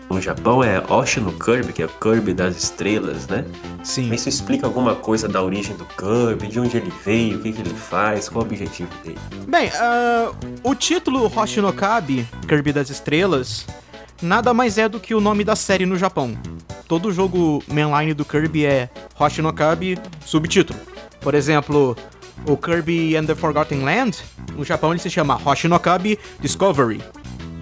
[0.09, 3.45] no Japão é Oshi no Kirby, que é o Kirby das Estrelas, né?
[3.83, 4.13] Sim.
[4.13, 7.61] Isso explica alguma coisa da origem do Kirby, de onde ele veio, o que, que
[7.61, 9.19] ele faz, qual o objetivo dele.
[9.47, 10.31] Bem, ah,
[10.63, 13.65] o título Hoshi no Kabi, Kirby das Estrelas,
[14.21, 16.37] nada mais é do que o nome da série no Japão.
[16.87, 18.89] Todo jogo mainline do Kirby é
[19.19, 20.79] Hoshi no Kabi, subtítulo.
[21.19, 21.97] Por exemplo,
[22.45, 24.23] o Kirby and the Forgotten Land,
[24.55, 27.01] no Japão ele se chama Hoshi no Kabi Discovery.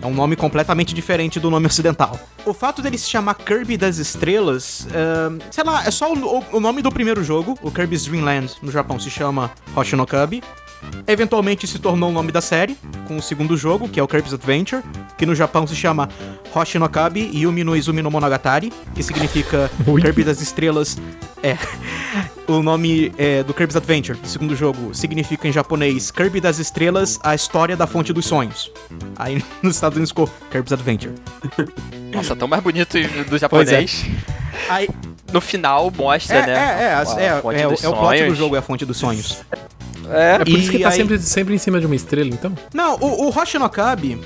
[0.01, 2.19] É um nome completamente diferente do nome ocidental.
[2.45, 6.59] O fato dele se chamar Kirby das Estrelas, é, sei lá, é só o, o
[6.59, 10.43] nome do primeiro jogo, o Kirby's Dream Land, no Japão se chama Hoshi no Kabi.
[11.07, 12.77] Eventualmente se tornou o nome da série,
[13.07, 14.83] com o segundo jogo, que é o Kirby's Adventure,
[15.17, 16.07] que no Japão se chama
[16.53, 19.99] Hoshi no Kabi Yumi no Izumi no Monogatari, que significa Ui.
[19.99, 20.97] Kirby das Estrelas.
[21.41, 21.57] É.
[22.47, 27.19] O nome é, do Kirby's Adventure, do segundo jogo, significa em japonês Kirby das Estrelas,
[27.23, 28.71] a história da fonte dos sonhos.
[29.15, 31.15] Aí nos Estados Unidos ficou Kirby's Adventure.
[32.13, 32.97] Nossa, tão mais bonito
[33.29, 34.05] do japonês.
[34.69, 34.87] Aí,
[35.33, 36.53] No final mostra, é, né?
[36.53, 38.59] é, é, a- é, a fonte é, o- dos é o plot do jogo, é
[38.59, 39.43] a fonte dos sonhos.
[40.09, 40.35] É.
[40.35, 42.53] É por isso que E tá aí- sempre, sempre em cima de uma estrela, então?
[42.73, 44.21] Não, o, o Hoshi no Kabi,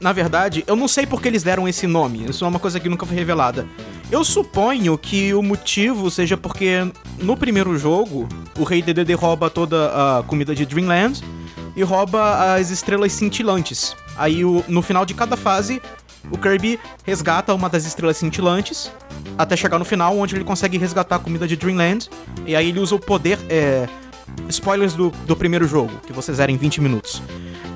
[0.00, 2.26] na verdade, eu não sei porque eles deram esse nome.
[2.28, 3.66] Isso é uma coisa que nunca foi revelada.
[4.12, 6.86] Eu suponho que o motivo seja porque
[7.18, 9.86] no primeiro jogo, o Rei DDD rouba toda
[10.18, 11.20] a comida de Dreamland
[11.74, 13.96] e rouba as estrelas cintilantes.
[14.16, 15.80] Aí o- no final de cada fase,
[16.30, 18.90] o Kirby resgata uma das estrelas cintilantes
[19.36, 22.08] até chegar no final, onde ele consegue resgatar a comida de Dreamland.
[22.46, 23.38] E aí ele usa o poder.
[23.48, 23.88] É,
[24.48, 27.22] spoilers do, do primeiro jogo, que você zera em 20 minutos.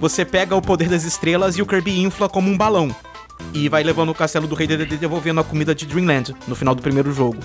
[0.00, 2.94] Você pega o poder das estrelas e o Kirby infla como um balão.
[3.52, 6.74] E vai levando o castelo do Rei Dedede devolvendo a comida de Dreamland no final
[6.74, 7.38] do primeiro jogo.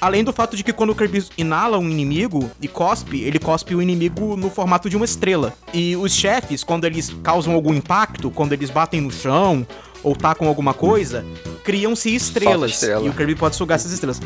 [0.00, 3.74] Além do fato de que quando o Kirby inala um inimigo e cospe, ele cospe
[3.74, 5.54] o inimigo no formato de uma estrela.
[5.72, 9.66] E os chefes, quando eles causam algum impacto, quando eles batem no chão
[10.02, 11.24] ou tacam alguma coisa,
[11.64, 12.72] criam-se estrelas.
[12.72, 13.04] estrela.
[13.04, 14.20] E o Kirby pode sugar essas estrelas.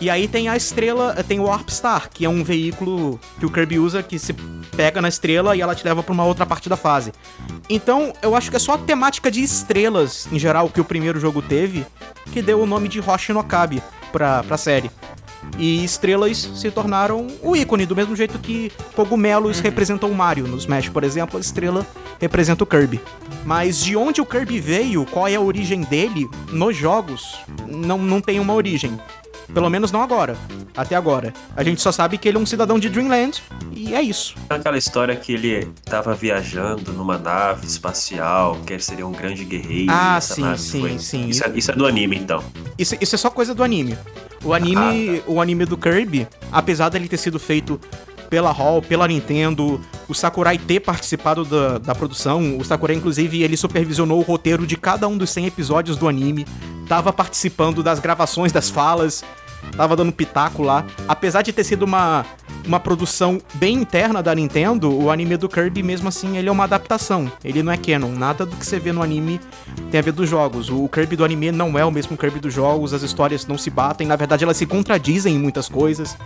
[0.00, 3.50] E aí tem a estrela, tem o Warp Star, que é um veículo que o
[3.50, 4.32] Kirby usa que se
[4.74, 7.12] pega na estrela e ela te leva pra uma outra parte da fase.
[7.68, 11.20] Então, eu acho que é só a temática de estrelas, em geral, que o primeiro
[11.20, 11.86] jogo teve,
[12.32, 14.90] que deu o nome de Hoshi no Kabi pra, pra série.
[15.58, 20.46] E estrelas se tornaram o ícone, do mesmo jeito que cogumelos representam o Mario.
[20.46, 21.86] No Smash, por exemplo, a estrela
[22.20, 23.00] representa o Kirby.
[23.44, 28.20] Mas de onde o Kirby veio, qual é a origem dele, nos jogos, não, não
[28.20, 28.98] tem uma origem.
[29.52, 30.36] Pelo menos não agora.
[30.76, 31.32] Até agora.
[31.56, 34.34] A gente só sabe que ele é um cidadão de Dreamland, e é isso.
[34.48, 39.90] Aquela história que ele tava viajando numa nave espacial, que ele seria um grande guerreiro.
[39.90, 41.28] Ah, sim, sim, foi- sim.
[41.28, 42.42] Isso é, isso é do anime, então.
[42.78, 43.98] Isso, isso é só coisa do anime.
[44.44, 47.78] O anime, o anime do Kirby, apesar dele ter sido feito
[48.30, 52.56] pela Hall, pela Nintendo, o Sakurai ter participado da, da produção.
[52.56, 56.46] O Sakurai, inclusive, ele supervisionou o roteiro de cada um dos 100 episódios do anime,
[56.88, 59.24] tava participando das gravações das falas,
[59.76, 60.84] tava dando pitaco lá.
[61.08, 62.24] Apesar de ter sido uma,
[62.66, 66.64] uma produção bem interna da Nintendo, o anime do Kirby, mesmo assim, ele é uma
[66.64, 67.30] adaptação.
[67.44, 68.10] Ele não é canon.
[68.12, 69.40] Nada do que você vê no anime
[69.90, 70.68] tem a ver dos jogos.
[70.70, 73.70] O Kirby do anime não é o mesmo Kirby dos jogos, as histórias não se
[73.70, 74.06] batem.
[74.06, 76.16] Na verdade, elas se contradizem em muitas coisas,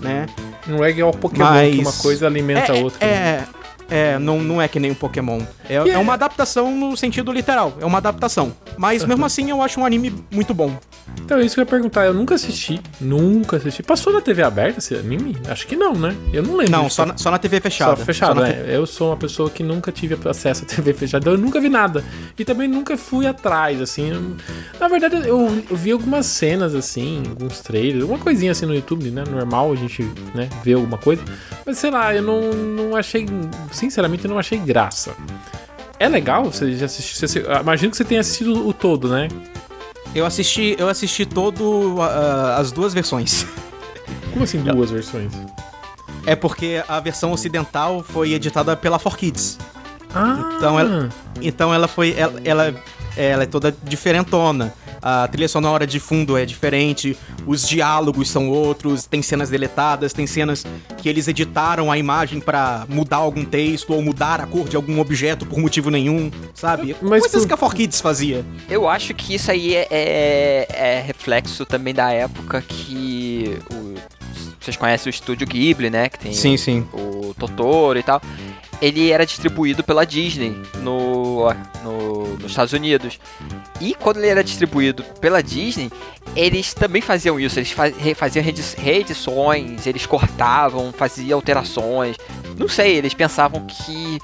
[0.00, 0.26] né?
[0.66, 3.06] Não é igual o Pokémon, Mas- que uma coisa alimenta é, a outra.
[3.06, 3.46] né?
[3.92, 5.40] É, é, não, não é que nem um Pokémon.
[5.68, 7.74] É, E é é- uma adaptação no sentido literal.
[7.80, 8.52] É uma adaptação.
[8.76, 10.76] Mas mesmo assim eu acho um anime muito bom.
[11.20, 12.06] Então é isso que eu ia perguntar.
[12.06, 12.80] Eu nunca assisti.
[13.00, 13.82] Nunca assisti.
[13.82, 15.36] Passou na TV aberta esse anime?
[15.48, 16.16] Acho que não, né?
[16.32, 16.72] Eu não lembro.
[16.72, 17.96] Não, só na, só na TV fechada.
[17.96, 18.64] Só fechado, Só na né?
[18.68, 22.02] Eu sou uma pessoa que nunca tive acesso à TV fechada, eu nunca vi nada.
[22.38, 24.36] E também nunca fui atrás, assim.
[24.80, 29.10] Na verdade, eu, eu vi algumas cenas, assim, alguns trailers, alguma coisinha assim no YouTube,
[29.10, 29.22] né?
[29.30, 30.02] Normal a gente,
[30.34, 31.22] né, ver alguma coisa.
[31.66, 33.26] Mas sei lá, eu não, não achei.
[33.82, 35.12] Sinceramente, não achei graça.
[35.98, 36.44] É legal?
[36.44, 37.26] Você já assistiu?
[37.28, 39.26] Você, imagino que você tenha assistido o todo, né?
[40.14, 43.44] Eu assisti, eu assisti todo ah, as duas versões.
[44.32, 45.32] Como assim, duas versões?
[46.24, 49.58] É porque a versão ocidental foi editada pela 4Kids.
[50.14, 51.08] Ah, Então ela-
[51.40, 52.14] Então ela foi.
[52.16, 52.74] Ela, ela,
[53.16, 54.72] ela é toda diferentona.
[55.02, 60.26] A trilha sonora de fundo é diferente, os diálogos são outros, tem cenas deletadas, tem
[60.28, 60.64] cenas
[60.98, 65.00] que eles editaram a imagem pra mudar algum texto ou mudar a cor de algum
[65.00, 66.94] objeto por motivo nenhum, sabe?
[67.02, 68.44] Mas Coisas por- que a 4Kids fazia.
[68.70, 73.94] Eu acho que isso aí é, é- é reflexo também da época que o-
[74.60, 76.08] vocês conhecem o estúdio Ghibli, né?
[76.08, 76.86] Que tem sim.
[76.92, 78.22] o Totoro e tal.
[78.82, 81.48] Ele era distribuído pela Disney no,
[81.84, 83.18] no- nos Estados Unidos.
[83.80, 85.88] E quando ele era distribuído pela Disney,
[86.34, 87.60] eles também faziam isso.
[87.60, 92.16] Eles fa- re- faziam reedi- reedições, eles cortavam, faziam alterações.
[92.58, 94.18] Não sei, eles pensavam que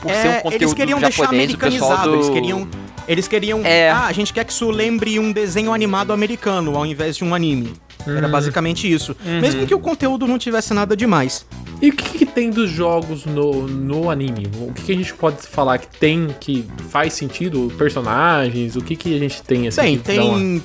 [0.00, 2.14] por ser um É, conteúdo eles queriam deixar japonês, o pessoal do...
[2.14, 2.68] eles queriam.
[3.08, 3.60] Eles queriam.
[3.64, 3.90] É.
[3.90, 7.34] Ah, a gente quer que isso lembre um desenho animado americano ao invés de um
[7.34, 7.72] anime.
[8.16, 9.14] Era basicamente isso.
[9.40, 11.44] Mesmo que o conteúdo não tivesse nada demais.
[11.80, 14.48] E o que, que tem dos jogos no, no anime?
[14.60, 17.72] O que, que a gente pode falar que tem, que faz sentido?
[17.78, 18.74] Personagens?
[18.74, 19.98] O que, que a gente tem assim?
[19.98, 20.62] Tem, dá uma- tem.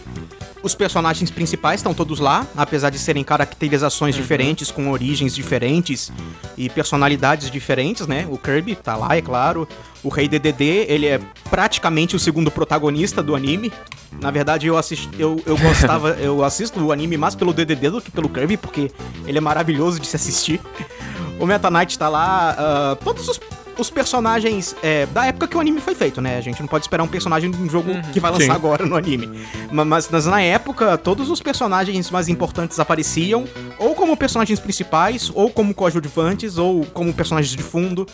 [0.64, 6.10] Os personagens principais estão todos lá, apesar de serem caracterizações diferentes, com origens diferentes
[6.58, 8.26] e personalidades diferentes, né?
[8.32, 9.68] O Kirby tá lá, é claro.
[10.02, 13.74] O Rei DDD, ele é praticamente o segundo protagonista do anime.
[14.22, 18.02] Na verdade, eu assisti, eu, eu gostava, eu assisto o anime mais pelo DDD do
[18.02, 18.90] que pelo Kirby, porque
[19.28, 20.62] ele é maravilhoso de se assistir.
[21.40, 23.40] O Meta Knight tá lá, ah, todos os,
[23.78, 26.38] os personagens é, da época que o anime foi feito, né?
[26.38, 28.52] A gente não pode esperar um personagem de um jogo que vai lançar Sim.
[28.52, 29.30] agora no anime.
[29.72, 33.46] Ma- Mas, mas na época, todos os personagens mais importantes apareciam,
[33.80, 38.06] ou como personagens principais, ou como coadjuvantes, ou como personagens de fundo.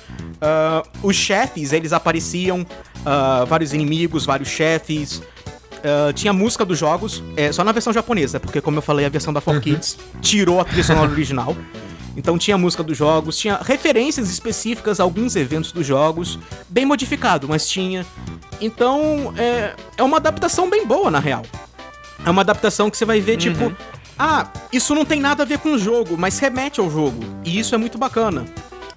[0.42, 2.66] Ah, os chefes, eles apareciam,
[3.06, 5.22] ah, vários inimigos, vários chefes.
[5.84, 9.10] Ah, tinha música dos jogos, é, só na versão japonesa, porque como eu falei, a
[9.10, 11.56] versão da 4Kids tirou a trilha sonora original.
[12.20, 17.48] Então tinha música dos jogos, tinha referências específicas a alguns eventos dos jogos, bem modificado,
[17.48, 18.06] mas tinha.
[18.60, 21.44] Então é, é uma adaptação bem boa, na real.
[22.26, 23.74] É uma adaptação que você vai ver, tipo,
[24.18, 27.24] ah, isso não tem nada a ver com o jogo, mas remete ao jogo.
[27.46, 28.46] E isso é muito bacana.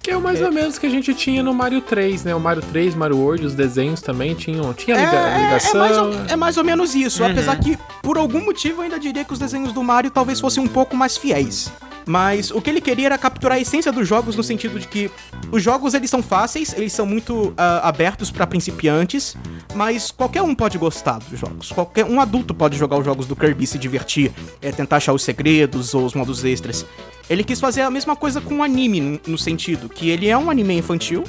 [0.03, 2.35] Que é o mais ou menos que a gente tinha no Mario 3, né?
[2.35, 4.73] O Mario 3, Mario World, os desenhos também tinham.
[4.73, 5.79] Tinha É, é ligação.
[5.79, 9.23] mais ou, é mais ou menos isso, apesar que, por algum motivo, eu ainda diria
[9.23, 11.71] que os desenhos do Mario talvez fossem um pouco mais fiéis.
[12.05, 15.09] Mas o que ele queria era capturar a essência dos jogos no sentido de que
[15.49, 19.37] os jogos eles são fáceis, eles são muito ah, abertos pra principiantes,
[19.73, 21.71] mas qualquer um pode gostar dos jogos.
[21.71, 25.13] Qualquer um adulto pode jogar os jogos do Kirby e se divertir, é, tentar achar
[25.13, 26.85] os segredos ou os modos extras.
[27.29, 30.37] Ele quis fazer a mesma coisa com o anime, no- no sentido que ele é
[30.37, 31.23] um anime infantil,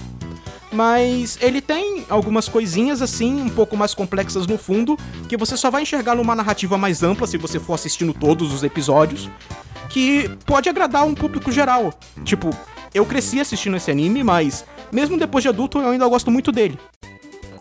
[0.73, 5.71] mas ele tem algumas coisinhas assim, um pouco mais complexas no fundo, que você só
[5.71, 9.31] vai enxergar numa narrativa mais ampla se você for assistindo todos os episódios,
[9.89, 11.95] que pode agradar um público geral.
[12.25, 12.51] Tipo,
[12.93, 16.77] eu cresci assistindo esse anime, mas mesmo depois de adulto eu ainda gosto muito dele.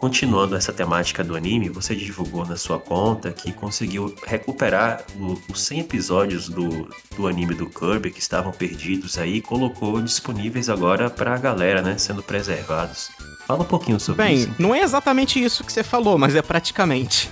[0.08, 5.62] Continuando essa temática do anime, você divulgou na sua conta que conseguiu recuperar o- os
[5.62, 11.10] 100 episódios do, do anime do Kirby que estavam perdidos aí e colocou disponíveis agora
[11.10, 13.12] pra galera, né, sendo preservados.
[13.48, 14.50] Fala um pouquinho sobre Bem, isso.
[14.60, 17.32] não é exatamente isso que você falou, mas é praticamente.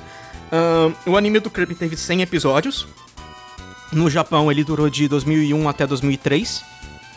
[0.49, 2.87] Ahn, o anime do Kirby teve 100 episódios.
[3.91, 6.63] No Japão ele durou de 2001 até 2003.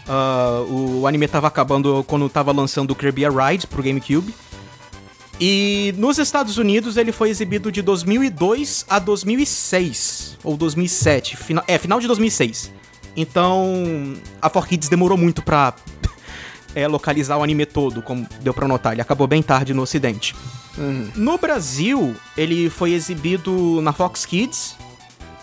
[0.08, 4.34] Ah, o anime tava acabando quando tava lançando o Kirby Ride pro GameCube.
[5.40, 11.76] E nos Estados Unidos ele foi exibido de 2002 a 2006, ou 2007, final, é,
[11.76, 12.72] final de 2006.
[13.16, 15.74] Então, a 4Kids demorou muito pra
[16.74, 18.92] é, localizar o anime todo, como deu pra notar.
[18.92, 20.34] Ele acabou bem tarde no ocidente.
[20.76, 21.10] Uhum.
[21.14, 24.76] No Brasil, ele foi exibido na Fox Kids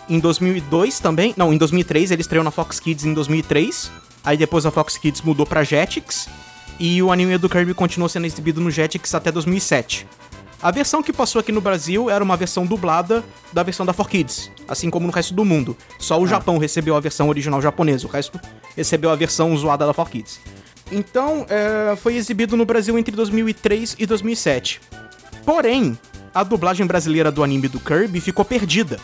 [0.08, 1.34] em 2002 também.
[1.36, 3.90] Não, em 2003 ele estreou na Fox Kids em 2003.
[4.24, 6.28] Aí depois a Fox Kids mudou pra Jetix.
[6.84, 10.04] E o anime do Kirby continuou sendo exibido no Jetix até 2007.
[10.60, 14.50] A versão que passou aqui no Brasil era uma versão dublada da versão da 4Kids,
[14.66, 15.76] assim como no resto do mundo.
[16.00, 16.26] Só o ah.
[16.26, 18.40] Japão recebeu a versão original japonesa, o resto
[18.76, 20.40] recebeu a versão zoada da 4Kids.
[20.90, 24.80] Então, é, foi exibido no Brasil entre 2003 e 2007.
[25.46, 25.96] Porém,
[26.34, 28.98] a dublagem brasileira do anime do Kirby ficou perdida.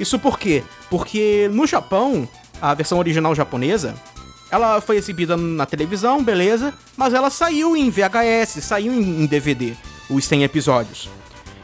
[0.00, 0.64] Isso por quê?
[0.90, 2.28] Porque no Japão,
[2.60, 3.94] a versão original japonesa,
[4.54, 9.74] ela foi exibida na televisão, beleza, mas ela saiu em VHS, saiu em DVD,
[10.08, 11.08] os 100 episódios.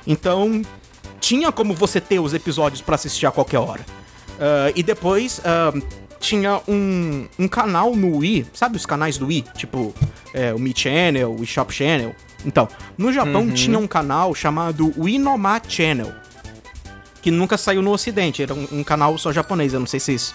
[0.04, 0.60] Então,
[1.20, 3.86] tinha como você ter os episódios para assistir a qualquer hora.
[4.30, 5.80] Uh, e depois uh,
[6.18, 9.44] tinha um, um canal no Wii, sabe os canais do Wii?
[9.54, 9.94] Tipo,
[10.34, 12.12] é, o Mi Channel, o Shop Channel.
[12.44, 13.54] Então, no Japão uhum.
[13.54, 16.12] tinha um canal chamado Winoma Channel,
[17.22, 20.06] que nunca saiu no ocidente, era um, um canal só japonês, eu não sei se
[20.06, 20.34] vocês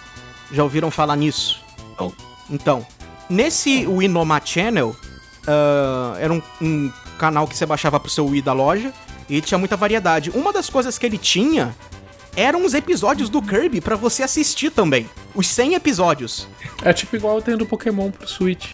[0.52, 1.60] já ouviram falar nisso.
[1.98, 2.12] Oh.
[2.50, 2.86] Então,
[3.28, 8.52] nesse Winoma Channel, uh, era um, um, canal que você baixava pro seu Wii da
[8.52, 8.92] loja,
[9.28, 10.30] e tinha muita variedade.
[10.30, 11.74] Uma das coisas que ele tinha
[12.36, 15.08] eram os episódios do Kirby para você assistir também.
[15.34, 16.46] Os 100 episódios.
[16.82, 18.72] É tipo igual tendo Pokémon pro Switch.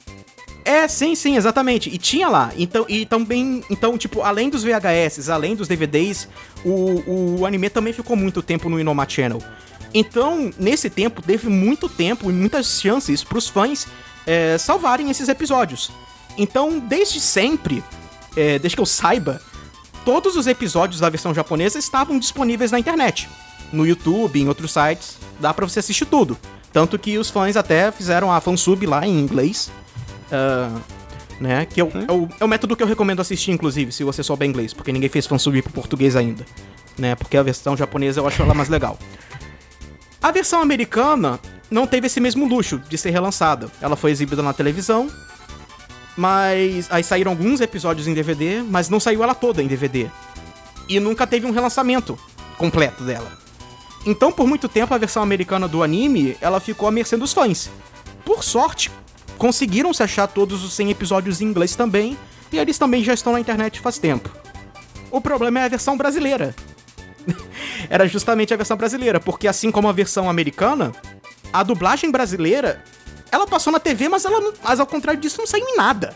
[0.64, 1.88] É, sim, sim, exatamente.
[1.88, 2.52] E tinha lá.
[2.56, 6.28] Então, e também, então, tipo, além dos VHS, além dos DVDs,
[6.64, 9.42] o, o anime também ficou muito tempo no Inoma Channel.
[9.94, 13.86] Então, nesse tempo, teve muito tempo e muitas chances pros fãs
[14.26, 15.90] é, salvarem esses episódios.
[16.36, 17.84] Então, desde sempre,
[18.36, 19.40] é, desde que eu saiba,
[20.04, 23.28] todos os episódios da versão japonesa estavam disponíveis na internet.
[23.72, 26.38] No YouTube, em outros sites, dá pra você assistir tudo.
[26.72, 29.70] Tanto que os fãs até fizeram a fansub lá em inglês.
[30.28, 30.80] Uh,
[31.40, 31.66] né?
[31.66, 32.06] Que é o, hum?
[32.08, 34.92] é, o, é o, método que eu recomendo assistir, inclusive, se você souber inglês, porque
[34.92, 36.46] ninguém fez fansub pro português ainda.
[36.96, 37.14] Né?
[37.14, 38.98] Porque a versão japonesa eu acho ela mais legal.
[40.22, 43.68] A versão americana não teve esse mesmo luxo de ser relançada.
[43.80, 45.10] Ela foi exibida na televisão,
[46.16, 50.08] mas aí saíram alguns episódios em DVD, mas não saiu ela toda em DVD.
[50.88, 52.16] E nunca teve um relançamento
[52.56, 53.32] completo dela.
[54.06, 57.68] Então, por muito tempo, a versão americana do anime, ela ficou à mercê dos fãs.
[58.24, 58.90] Por sorte,
[59.38, 62.16] conseguiram se achar todos os 100 episódios em inglês também,
[62.52, 64.30] e eles também já estão na internet faz tempo.
[65.10, 66.54] O problema é a versão brasileira,
[67.88, 70.92] era justamente a versão brasileira, porque assim como a versão americana,
[71.52, 72.82] a dublagem brasileira,
[73.30, 76.14] ela passou na TV, mas, ela, mas ao contrário disso não saiu em nada.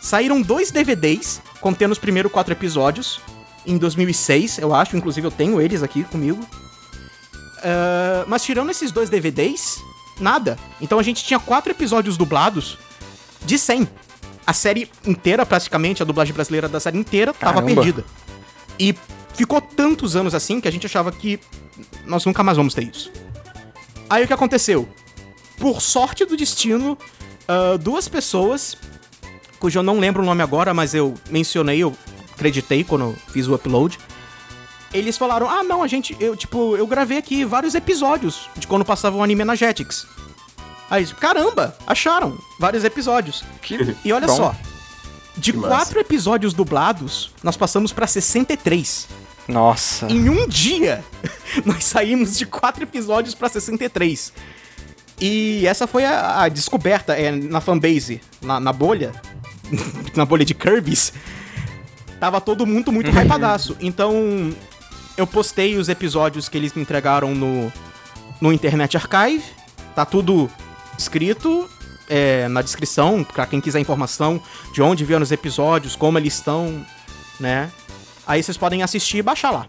[0.00, 3.20] Saíram dois DVDs contendo os primeiros quatro episódios,
[3.66, 6.42] em 2006, eu acho, inclusive eu tenho eles aqui comigo.
[6.42, 9.82] Uh, mas tirando esses dois DVDs,
[10.20, 10.58] nada.
[10.80, 12.78] Então a gente tinha quatro episódios dublados
[13.44, 13.88] de 100.
[14.46, 17.62] A série inteira, praticamente, a dublagem brasileira da série inteira, Caramba.
[17.62, 18.04] tava perdida.
[18.78, 18.94] E
[19.34, 21.38] ficou tantos anos assim que a gente achava que
[22.06, 23.10] nós nunca mais vamos ter isso.
[24.08, 24.88] Aí o que aconteceu?
[25.58, 26.98] Por sorte do destino,
[27.48, 28.76] uh, duas pessoas,
[29.58, 31.94] cujo eu não lembro o nome agora, mas eu mencionei, eu
[32.32, 33.98] acreditei quando fiz o upload.
[34.92, 38.84] Eles falaram: "Ah, não, a gente, eu tipo, eu gravei aqui vários episódios de quando
[38.84, 40.06] passava o anime na Jetix".
[40.90, 43.42] Aí, caramba, acharam vários episódios.
[43.62, 44.54] Que e olha só,
[45.36, 46.00] de que quatro massa.
[46.00, 49.08] episódios dublados, nós passamos para 63.
[49.48, 50.06] Nossa.
[50.10, 51.04] Em um dia,
[51.64, 54.32] nós saímos de quatro episódios para 63.
[55.20, 59.12] E essa foi a, a descoberta é, na fanbase, na, na bolha,
[60.14, 61.12] na bolha de Kirby's.
[62.18, 63.20] Tava todo mundo muito uhum.
[63.20, 63.76] hypadaço.
[63.80, 64.54] Então,
[65.16, 67.72] eu postei os episódios que eles me entregaram no,
[68.40, 69.44] no Internet Archive.
[69.94, 70.50] Tá tudo
[70.98, 71.68] escrito
[72.08, 74.40] é, na descrição, para quem quiser informação
[74.72, 76.84] de onde vieram os episódios, como eles estão,
[77.38, 77.70] né?
[78.26, 79.66] Aí vocês podem assistir e baixar lá.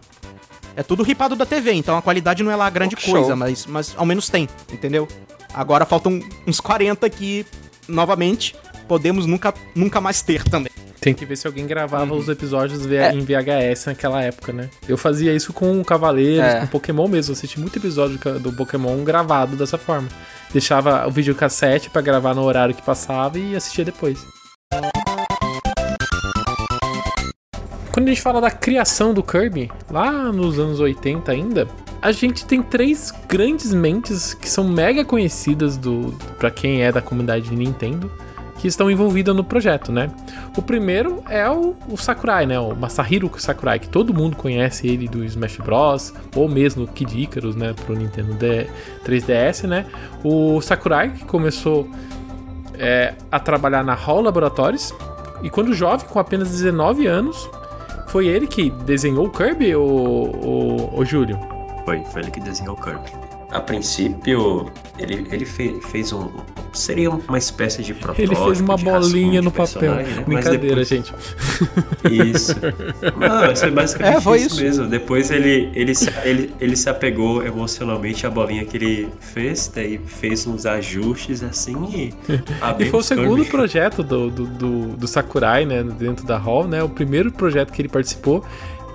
[0.75, 3.65] É tudo ripado da TV, então a qualidade não é lá grande oh, coisa, mas,
[3.65, 5.07] mas ao menos tem, entendeu?
[5.53, 7.45] Agora faltam uns 40 que,
[7.87, 8.55] novamente,
[8.87, 10.74] podemos nunca, nunca mais ter também.
[11.05, 12.19] Tem que ver se alguém gravava uhum.
[12.19, 13.13] os episódios é.
[13.13, 14.71] em VHS naquela época, né?
[14.89, 16.61] Eu fazia isso com Cavaleiros, é.
[16.61, 17.31] com Pokémon mesmo.
[17.31, 20.07] Eu assisti muito episódio do Pokémon gravado dessa forma.
[20.51, 24.25] Deixava o videocassete para gravar no horário que passava e assistia depois.
[27.91, 31.67] Quando a gente fala da criação do Kirby, lá nos anos 80 ainda,
[32.01, 36.99] a gente tem três grandes mentes que são mega conhecidas do para quem é da
[36.99, 38.11] comunidade de Nintendo,
[38.57, 40.09] que estão envolvidas no projeto, né?
[40.57, 42.59] O primeiro é o, o, Sakurai, né?
[42.59, 46.13] O Masahiro Sakurai, que todo mundo conhece ele do Smash Bros.
[46.35, 47.73] Ou mesmo Kid Icarus, né?
[47.73, 48.67] Pro Nintendo D
[49.05, 49.85] 3DS, né?
[50.23, 51.89] O Sakurai, que começou
[52.77, 54.93] é, a trabalhar na Hall Laboratories.
[55.43, 57.49] E quando jovem, com apenas 19 anos,
[58.07, 61.37] foi ele que desenhou o Kirby, ou o, Júlio?
[61.83, 63.11] Foi, foi ele que desenhou o Kirby.
[63.51, 66.29] A princípio, ele, ele fez, fez um,
[66.75, 68.33] seria uma espécie de protótipo.
[68.33, 69.95] Ele fez uma bolinha no papel.
[69.95, 70.23] Né?
[70.25, 70.87] Brincadeira, depois...
[70.87, 71.13] gente.
[72.09, 72.55] Isso.
[73.17, 74.87] Não, isso é basicamente é, foi isso, isso, mesmo.
[74.87, 79.99] Depois ele, ele, se, ele, ele se apegou emocionalmente à bolinha que ele fez, daí
[80.05, 82.13] fez uns ajustes assim e.
[82.79, 85.83] e foi o segundo projeto do, do, do, do Sakurai, né?
[85.83, 86.83] Dentro da Hall, né?
[86.83, 88.43] O primeiro projeto que ele participou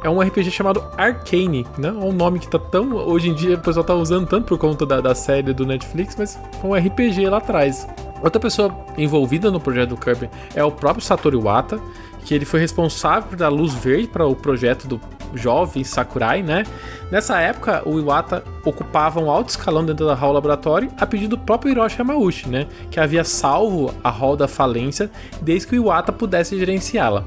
[0.03, 1.90] é um RPG chamado Arcane, né?
[1.90, 2.92] Um nome que tá tão.
[2.94, 6.16] Hoje em dia o pessoal tá usando tanto por conta da, da série do Netflix,
[6.18, 7.86] mas foi um RPG lá atrás.
[8.22, 11.80] Outra pessoa envolvida no projeto do Kirby é o próprio Satoru Iwata,
[12.24, 15.01] que ele foi responsável por dar luz verde para o projeto do
[15.34, 16.64] jovem Sakurai, né?
[17.11, 21.42] Nessa época, o Iwata ocupava um alto escalão dentro da Hall Laboratory a pedido do
[21.42, 22.66] próprio Hiroshi Yamauchi, né?
[22.90, 27.24] Que havia salvo a Hall da falência desde que o Iwata pudesse gerenciá-la.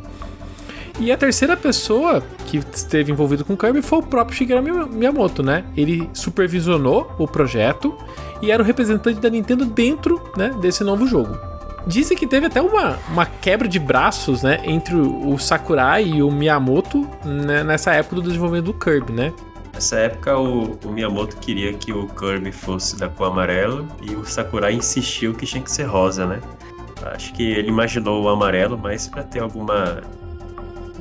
[1.00, 5.42] E a terceira pessoa que esteve envolvido com o Kirby foi o próprio Shigeru Miyamoto,
[5.42, 5.66] né?
[5.76, 7.98] Ele supervisionou o projeto
[8.42, 11.36] e era o representante da Nintendo dentro né, desse novo jogo.
[11.88, 16.32] Dizem que teve até uma, uma quebra de braços, né, entre o Sakurai e o
[16.32, 19.34] Miyamoto né, nessa época do desenvolvimento do Kirby, né?
[19.74, 24.24] Nessa época o, o, Miyamoto queria que o Kirby fosse da cor amarela e o
[24.24, 26.40] Sakurai insistiu que tinha que ser rosa, né?
[27.14, 30.02] Acho que ele imaginou o amarelo mais para ter alguma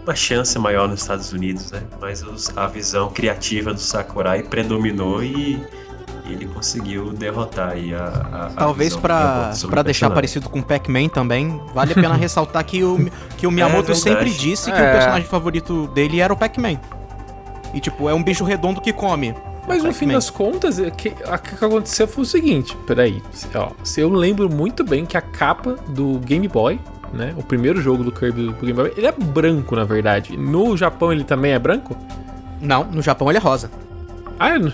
[0.04, 1.82] uma chance maior nos Estados Unidos, né?
[2.00, 5.64] Mas os, a visão criativa do Sakurai predominou e,
[6.26, 11.60] e ele conseguiu derrotar aí a, a Talvez para para deixar parecido com Pac-Man também,
[11.74, 14.88] vale a pena ressaltar que o, que o Miyamoto é sempre disse que é.
[14.88, 16.80] o personagem favorito dele era o Pac-Man.
[17.72, 19.34] E tipo, é um bicho redondo que come.
[19.66, 23.22] Mas no fim das contas, o que, que aconteceu foi o seguinte: peraí,
[23.54, 26.80] ó, eu lembro muito bem que a capa do Game Boy
[27.12, 27.34] né?
[27.36, 30.36] O primeiro jogo do Kirby do Game Boy, ele é branco, na verdade.
[30.36, 31.96] No Japão ele também é branco?
[32.60, 33.70] Não, no Japão ele é rosa.
[34.38, 34.72] Ah, é?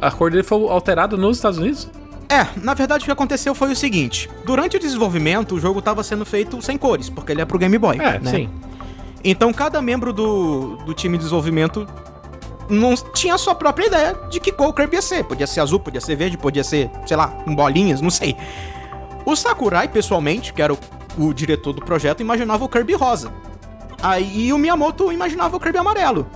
[0.00, 1.88] a cor dele foi alterada nos Estados Unidos?
[2.28, 6.02] É, na verdade o que aconteceu foi o seguinte: durante o desenvolvimento, o jogo estava
[6.02, 7.96] sendo feito sem cores, porque ele é pro Game Boy.
[7.98, 8.30] É, né?
[8.30, 8.50] sim.
[9.22, 11.86] Então cada membro do, do time de desenvolvimento
[12.68, 15.24] não tinha a sua própria ideia de que cor o Kirby ia ser.
[15.24, 18.36] Podia ser azul, podia ser verde, podia ser, sei lá, com bolinhas, não sei.
[19.24, 20.78] O Sakurai, pessoalmente, que era o
[21.18, 23.32] o diretor do projeto imaginava o Kirby rosa.
[24.02, 26.26] Aí o Miyamoto imaginava o Kirby amarelo.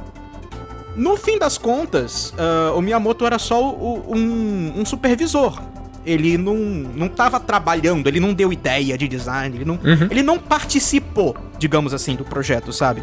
[0.96, 5.60] No fim das contas, uh, o Miyamoto era só o, um, um, supervisor.
[6.04, 10.08] Ele não, não tava trabalhando, ele não deu ideia de design, ele não, uhum.
[10.10, 13.02] ele não participou, digamos assim, do projeto, sabe?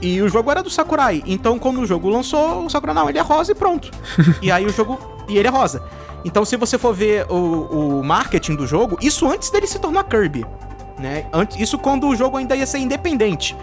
[0.00, 3.18] E o jogo era do Sakurai, então quando o jogo lançou, o Sakurai, não, ele
[3.18, 3.90] é rosa e pronto.
[4.40, 4.98] e aí o jogo.
[5.28, 5.82] E ele é rosa.
[6.24, 10.04] Então, se você for ver o, o marketing do jogo, isso antes dele se tornar
[10.04, 10.46] Kirby
[10.98, 11.26] né?
[11.32, 13.56] Antes, isso quando o jogo ainda ia ser independente.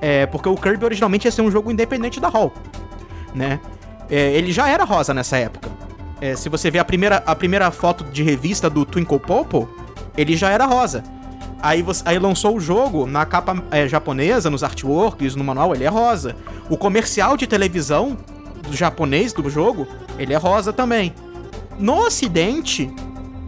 [0.00, 2.52] É, porque o Kirby originalmente ia ser um jogo independente da Hall,
[3.34, 3.60] né?
[4.10, 5.70] É, ele já era rosa nessa época.
[6.20, 9.68] É, se você ver a primeira, a primeira foto de revista do Twinkle Popo,
[10.16, 11.02] ele já era rosa.
[11.62, 15.84] Aí, você, aí lançou o jogo na capa é, japonesa, nos artworks, no manual, ele
[15.84, 16.36] é rosa.
[16.68, 18.18] O comercial de televisão
[18.62, 19.86] do japonês do jogo,
[20.18, 21.14] ele é rosa também.
[21.78, 22.90] No ocidente,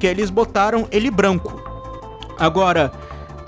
[0.00, 1.62] que eles botaram ele branco.
[2.38, 2.92] Agora,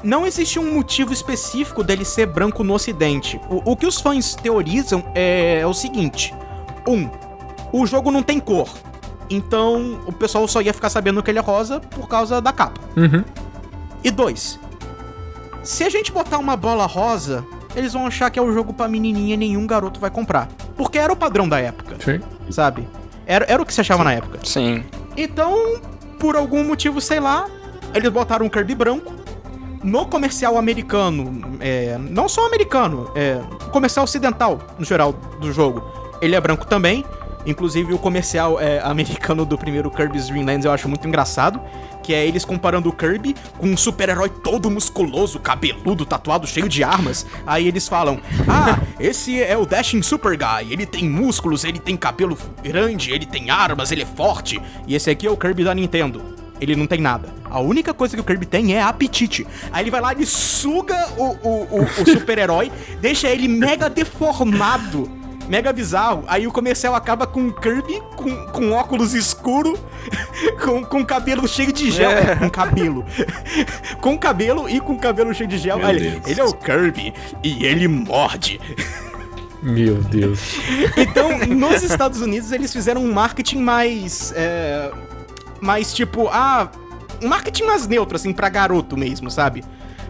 [0.03, 3.41] não existe um motivo específico dele ser branco no ocidente.
[3.49, 6.35] O, o que os fãs teorizam é, é, o seguinte:
[6.87, 7.09] um,
[7.73, 8.69] o jogo não tem cor.
[9.31, 12.81] Então o pessoal só ia ficar sabendo que ele é rosa por causa da capa.
[12.97, 13.23] Uhum.
[14.03, 14.59] E dois,
[15.63, 17.45] se a gente botar uma bola rosa,
[17.75, 20.49] eles vão achar que é o um jogo pra menininha e nenhum garoto vai comprar.
[20.77, 21.97] Porque era o padrão da época.
[22.03, 22.21] Sim.
[22.51, 22.89] Sabe?
[23.27, 24.05] Era, era o que se achava Sim.
[24.05, 24.39] na época.
[24.45, 24.85] Sim.
[25.17, 25.81] Então,
[26.19, 27.47] por algum motivo, sei lá,
[27.93, 29.13] eles botaram um Kirby branco
[29.83, 35.83] no comercial americano, é, não só americano, é, comercial ocidental, no geral, do jogo,
[36.21, 37.05] ele é branco também.
[37.47, 41.61] Inclusive, o comercial é, americano do primeiro Kirby's Dream Lands eu acho muito engraçado.
[42.03, 46.83] Que é eles comparando o Kirby com um super-herói todo musculoso, cabeludo, tatuado, cheio de
[46.83, 47.27] armas.
[47.47, 48.19] Aí eles falam:
[48.49, 50.73] Ah, esse é o Dashing Super Guy.
[50.73, 54.61] Ele tem músculos, ele tem cabelo grande, ele tem armas, ele é forte.
[54.87, 57.33] E esse aqui é o Kirby da Nintendo ele não tem nada.
[57.45, 59.47] A única coisa que o Kirby tem é apetite.
[59.73, 65.11] Aí ele vai lá, e suga o, o, o, o super-herói, deixa ele mega deformado.
[65.49, 66.25] mega bizarro.
[66.27, 69.79] Aí o comercial acaba com o Kirby com, com óculos escuro,
[70.63, 72.11] com, com cabelo cheio de gel.
[72.11, 72.37] É.
[72.37, 73.05] Com cabelo.
[74.01, 75.79] com cabelo e com cabelo cheio de gel.
[75.89, 78.61] Ele, ele é o Kirby e ele morde.
[79.63, 80.55] Meu Deus.
[80.97, 84.33] Então, nos Estados Unidos, eles fizeram um marketing mais.
[84.37, 84.91] É,
[85.61, 86.71] mais tipo, ah.
[87.21, 89.65] Um marketing mais neutro, assim, pra garoto mesmo, sabe?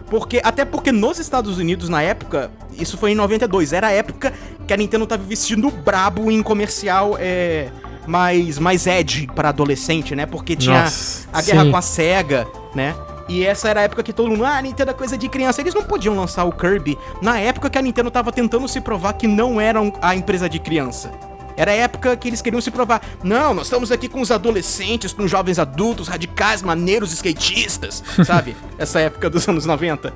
[0.09, 4.33] Porque, até porque nos Estados Unidos, na época, isso foi em 92, era a época
[4.67, 7.69] que a Nintendo tava vestindo brabo em comercial é,
[8.07, 10.25] mais, mais edgy pra adolescente, né?
[10.25, 11.71] Porque tinha Nossa, a guerra sim.
[11.71, 12.95] com a SEGA, né?
[13.27, 15.61] E essa era a época que todo mundo, ah, Nintendo é coisa de criança.
[15.61, 19.13] Eles não podiam lançar o Kirby na época que a Nintendo tava tentando se provar
[19.13, 21.11] que não eram a empresa de criança.
[21.59, 23.01] Era a época que eles queriam se provar.
[23.21, 28.55] Não, nós estamos aqui com os adolescentes, com os jovens adultos, radicais, maneiros, skatistas, sabe?
[28.77, 30.13] Essa época dos anos 90.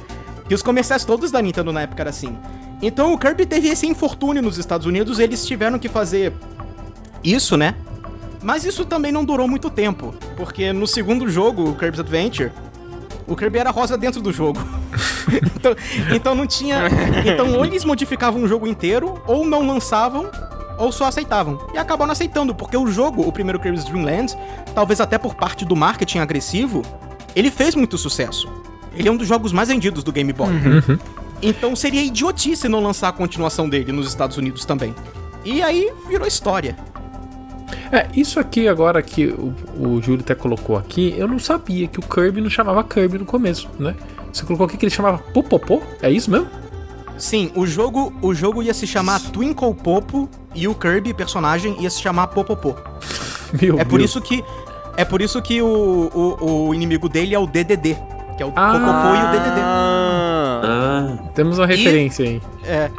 [0.49, 2.37] E os comerciais todos da Nintendo na época era assim.
[2.81, 6.31] Então o Kirby teve esse infortúnio nos Estados Unidos, eles tiveram que fazer
[7.21, 7.75] isso, né?
[8.41, 12.53] Mas isso também não durou muito tempo, porque no segundo jogo, o Kirby's Adventure,
[13.27, 14.61] o Kirby era rosa dentro do jogo.
[15.57, 15.75] então,
[16.15, 16.87] então não tinha.
[17.25, 20.29] Então ou eles modificavam o jogo inteiro, ou não lançavam,
[20.77, 21.59] ou só aceitavam.
[21.73, 24.35] E acabaram aceitando, porque o jogo, o primeiro Kirby's Dream Land,
[24.73, 26.81] talvez até por parte do marketing agressivo,
[27.35, 28.47] ele fez muito sucesso.
[28.95, 30.49] Ele é um dos jogos mais vendidos do Game Boy.
[31.41, 34.95] Então seria idiotice não lançar a continuação dele nos Estados Unidos também.
[35.43, 36.75] E aí virou história.
[37.91, 41.99] É, isso aqui agora que o, o Júlio até colocou aqui, eu não sabia que
[41.99, 43.95] o Kirby não chamava Kirby no começo, né?
[44.31, 45.81] Você colocou aqui que ele chamava Popopô?
[46.01, 46.47] É isso mesmo?
[47.17, 51.89] Sim, o jogo, o jogo ia se chamar Twinkle Popo e o Kirby, personagem, ia
[51.89, 52.75] se chamar Popopô.
[53.61, 54.09] Meu É por Deus.
[54.11, 54.43] isso que
[54.97, 55.65] é por isso que o,
[56.13, 57.95] o, o inimigo dele é o DDD,
[58.37, 58.71] que é o Ah.
[58.73, 59.61] Popopô e o DDD.
[59.61, 62.41] Ah, Ah, Temos uma referência aí.
[62.63, 62.89] É.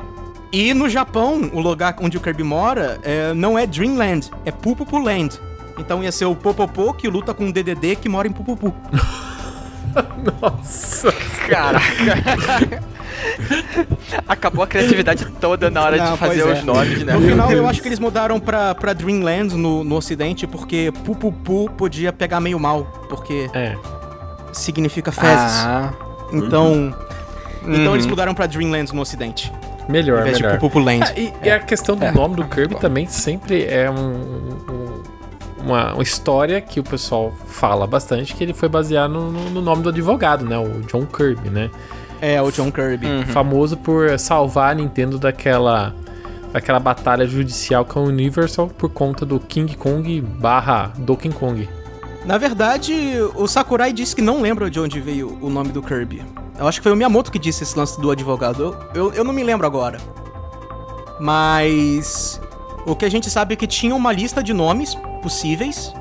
[0.53, 4.99] E no Japão, o lugar onde o Kirby mora é, não é Dreamland, é Pupupu
[4.99, 5.41] Land.
[5.79, 8.73] Então ia ser o Popopô que luta com o DDD que mora em Pupupu.
[10.41, 11.13] Nossa.
[11.49, 12.83] caraca.
[14.29, 16.53] Acabou a criatividade toda na hora Não, de fazer é.
[16.53, 17.13] os nomes, né?
[17.15, 21.71] No final, eu acho que eles mudaram pra, pra Dreamland no, no ocidente porque Pupupu
[21.77, 23.75] podia pegar meio mal, porque É.
[24.53, 25.65] significa fezes.
[25.65, 25.93] Ah,
[26.33, 26.95] Então,
[27.63, 27.95] então Uhum.
[27.95, 29.53] eles mudaram pra Dreamland no ocidente,
[29.89, 30.53] Melhor, invés melhor.
[30.53, 31.05] de Pupupu Land.
[31.05, 32.11] Ah, e, e a questão do É.
[32.13, 35.03] nome do Kirby também sempre é um, um-
[35.65, 39.61] uma, uma história que o pessoal fala bastante, que ele foi baseado no, no- no
[39.63, 40.59] nome do advogado, né?
[40.59, 41.71] O John Kirby, né?
[42.21, 43.07] É, o John Kirby.
[43.07, 43.27] Uhum.
[43.27, 45.95] Famoso por salvar a Nintendo daquela,
[46.53, 51.69] daquela batalha judicial com a Universal por conta do King Kong barra Donkey Kong.
[52.25, 52.95] Na verdade,
[53.35, 56.23] o Sakurai disse que não lembra de onde veio o nome do Kirby.
[56.59, 58.75] Eu acho que foi o Miyamoto que disse esse lance do advogado.
[58.95, 59.99] Eu, eu, eu não me lembro agora.
[61.21, 62.41] Mas.
[62.87, 65.93] O que a gente sabe é que tinha uma lista de nomes possíveis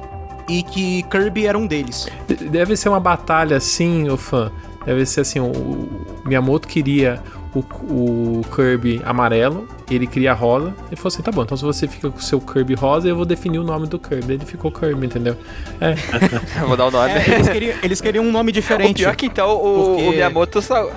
[0.50, 2.08] e que Kirby era um deles.
[2.28, 4.52] De- Deve ser uma batalha assim, o fã.
[4.86, 7.22] Deve ser assim, o, o Miyamoto queria
[7.56, 10.74] o, o Kirby amarelo, ele queria rosa.
[10.88, 13.16] Ele falou assim, tá bom, então se você fica com o seu Kirby rosa, eu
[13.16, 14.34] vou definir o nome do Kirby.
[14.34, 15.38] Ele ficou Kirby, entendeu?
[15.80, 15.94] É,
[16.62, 17.12] eu vou dar o nome.
[17.12, 18.98] É, eles, queriam, eles queriam um nome o diferente.
[19.04, 20.92] pior é que então o, Porque- o Miyamoto saiu.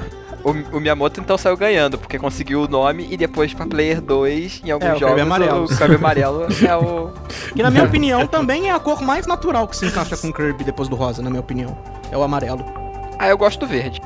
[0.44, 4.62] O, o Miyamoto então saiu ganhando, porque conseguiu o nome e depois pra Player 2,
[4.64, 5.64] em alguns É, o jogos, Kirby amarelo.
[5.64, 7.10] o Kirby amarelo é o.
[7.52, 10.62] Que na minha opinião também é a cor mais natural que se encaixa com Kirby
[10.62, 11.76] depois do rosa, na minha opinião.
[12.12, 12.64] É o amarelo.
[13.18, 14.00] Ah, eu gosto do verde.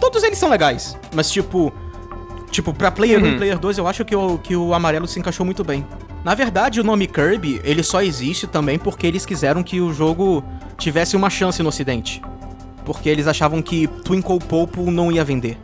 [0.00, 1.72] Todos eles são legais, mas tipo.
[2.50, 3.32] Tipo, pra Player 1 Uhum.
[3.32, 5.84] e Player 2, eu acho que o, que o amarelo se encaixou muito bem.
[6.24, 10.42] Na verdade, o nome Kirby, ele só existe também porque eles quiseram que o jogo
[10.78, 12.22] tivesse uma chance no ocidente.
[12.86, 15.58] Porque eles achavam que Twinkle Popo não ia vender,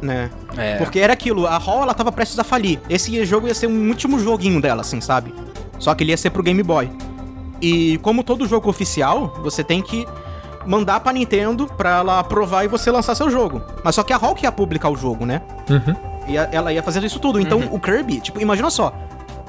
[0.00, 0.30] né?
[0.56, 0.76] É.
[0.78, 2.80] Porque era aquilo, a Hall ela tava prestes a falir.
[2.88, 5.34] Esse jogo ia ser um último joguinho dela, assim, sabe?
[5.78, 6.90] Só que ele ia ser pro Game Boy.
[7.60, 10.06] E como todo jogo oficial, você tem que
[10.66, 13.62] mandar pra Nintendo pra ela aprovar e você lançar seu jogo.
[13.82, 15.40] Mas só que a Hall que ia publicar o jogo, né?
[15.68, 15.96] Uhum.
[16.28, 17.40] E a- ela ia fazer isso tudo.
[17.40, 18.92] Então o Kirby, tipo, imagina só.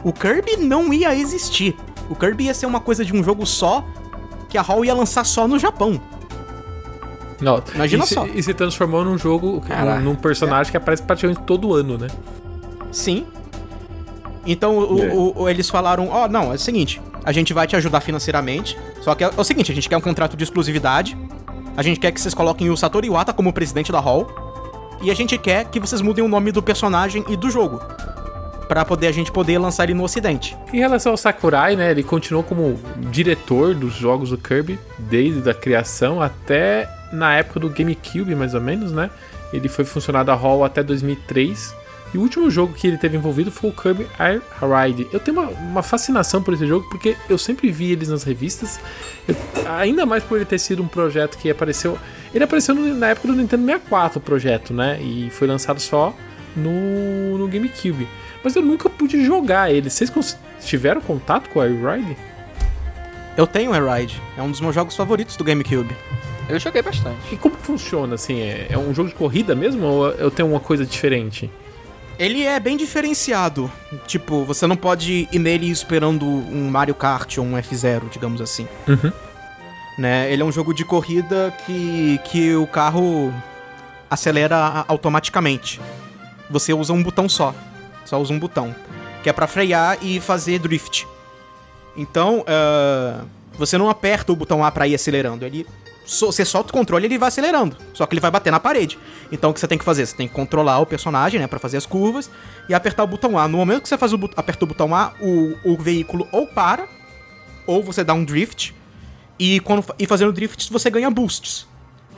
[0.04, 1.76] O Kirby não ia existir.
[2.10, 3.84] O Kirby ia ser uma coisa de um jogo só
[4.50, 6.00] que a Hall ia lançar só no Japão.
[7.40, 8.26] Não, Imagina e se, só.
[8.28, 10.00] E se transformou num jogo, Caraca.
[10.00, 12.08] num personagem que aparece praticamente todo ano, né?
[12.92, 13.26] Sim.
[14.46, 15.14] Então o- É.
[15.14, 18.78] o- o- eles falaram, ó, não, é o seguinte, a gente vai te ajudar financeiramente,
[19.02, 21.18] só que é, o seguinte, a gente quer um contrato de exclusividade,
[21.76, 24.28] a gente quer que vocês coloquem o Satoru Iwata como presidente da Hall,
[25.02, 27.82] e a gente quer que vocês mudem o nome do personagem e do jogo,
[28.68, 30.56] Pra poder a gente poder lançar ele no ocidente.
[30.72, 32.80] Em relação ao Sakurai, né, ele continuou como
[33.12, 38.62] diretor dos jogos do Kirby desde a criação até na época do GameCube, mais ou
[38.62, 39.10] menos, né?
[39.52, 41.76] Ele foi funcionar da Hall até 2003
[42.14, 45.08] E o último jogo que ele teve envolvido foi o Kirby Air Ride.
[45.14, 48.80] Eu tenho uma, uma fascinação por esse jogo porque eu sempre vi eles nas revistas.
[49.28, 49.36] Eu,
[49.78, 51.98] ainda mais por ele ter sido um projeto que apareceu.
[52.34, 55.00] Ele apareceu no, na época do Nintendo 64, o projeto, né?
[55.02, 56.14] E foi lançado só
[56.56, 58.08] no, no GameCube.
[58.44, 59.90] Mas eu nunca pude jogar ele.
[59.90, 62.18] Vocês tiveram contato com o Air Ride?
[63.38, 64.22] Eu tenho Air Ride.
[64.38, 65.96] É um dos meus jogos favoritos do GameCube.
[66.50, 67.34] Eu joguei bastante.
[67.34, 68.42] E como funciona, assim?
[68.42, 71.50] É, é um jogo de corrida mesmo ou eu tenho uma coisa diferente?
[72.22, 73.72] Ele é bem diferenciado.
[74.06, 78.68] Tipo, você não pode ir nele esperando um Mario Kart ou um F0, digamos assim.
[78.88, 79.12] Uhum.
[79.98, 80.32] Né?
[80.32, 83.34] Ele é um jogo de corrida que, que o carro
[84.08, 85.82] acelera automaticamente.
[86.48, 87.56] Você usa um botão só.
[88.06, 88.76] Só usa um botão.
[89.24, 91.08] Que é para frear e fazer drift.
[91.98, 93.26] Então, uh,
[93.58, 95.44] você não aperta o botão A pra ir acelerando.
[95.44, 95.66] Ele
[96.06, 97.78] você solta o controle e ele vai acelerando.
[97.94, 98.98] Só que ele vai bater na parede.
[99.32, 100.06] Então o que você tem que fazer?
[100.06, 101.48] Você tem que controlar o personagem, né?
[101.48, 102.30] Pra fazer as curvas.
[102.68, 103.48] E apertar o botão A.
[103.48, 106.88] No momento que você faz o aperta o botão A, o, o veículo ou para,
[107.66, 108.76] ou você dá um drift.
[109.40, 111.68] E, quando, e fazendo drifts você ganha boosts.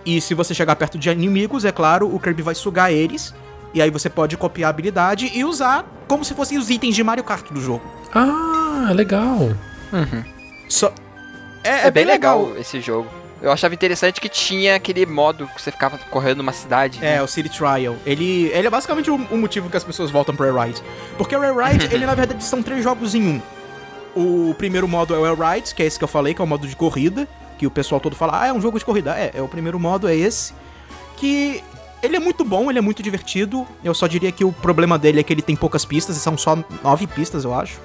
[0.06, 3.34] E se você chegar perto de inimigos, é claro, o Kirby vai sugar eles.
[3.74, 7.04] E aí você pode copiar a habilidade e usar como se fossem os itens de
[7.04, 7.82] Mario Kart do jogo.
[8.14, 9.40] Ah, legal.
[9.92, 10.24] Uhum.
[10.70, 10.94] Só...
[11.64, 12.42] É, é, é, bem legal.
[12.42, 13.23] legal esse jogo.
[13.44, 17.00] Eu achava interessante que tinha aquele modo que você ficava correndo numa cidade.
[17.00, 17.22] É, né?
[17.22, 17.98] o City Trial.
[18.06, 20.82] Ele, ele é basicamente o, o, motivo que as pessoas voltam pro Air Ride.
[21.18, 23.42] Porque o Air Ride, ele na verdade são três jogos em um.
[24.16, 26.44] O primeiro modo é o Air Ride, que é esse que eu falei, que é
[26.44, 27.28] o modo de corrida.
[27.58, 29.14] Que o pessoal todo fala, ah, é um jogo de corrida.
[29.14, 30.54] É, é o primeiro modo, é esse.
[31.18, 31.62] Que
[32.02, 33.68] ele é muito bom, ele é muito divertido.
[33.84, 36.38] Eu só diria que o problema dele é que ele tem poucas pistas, e são
[36.38, 37.78] só nove pistas, eu acho.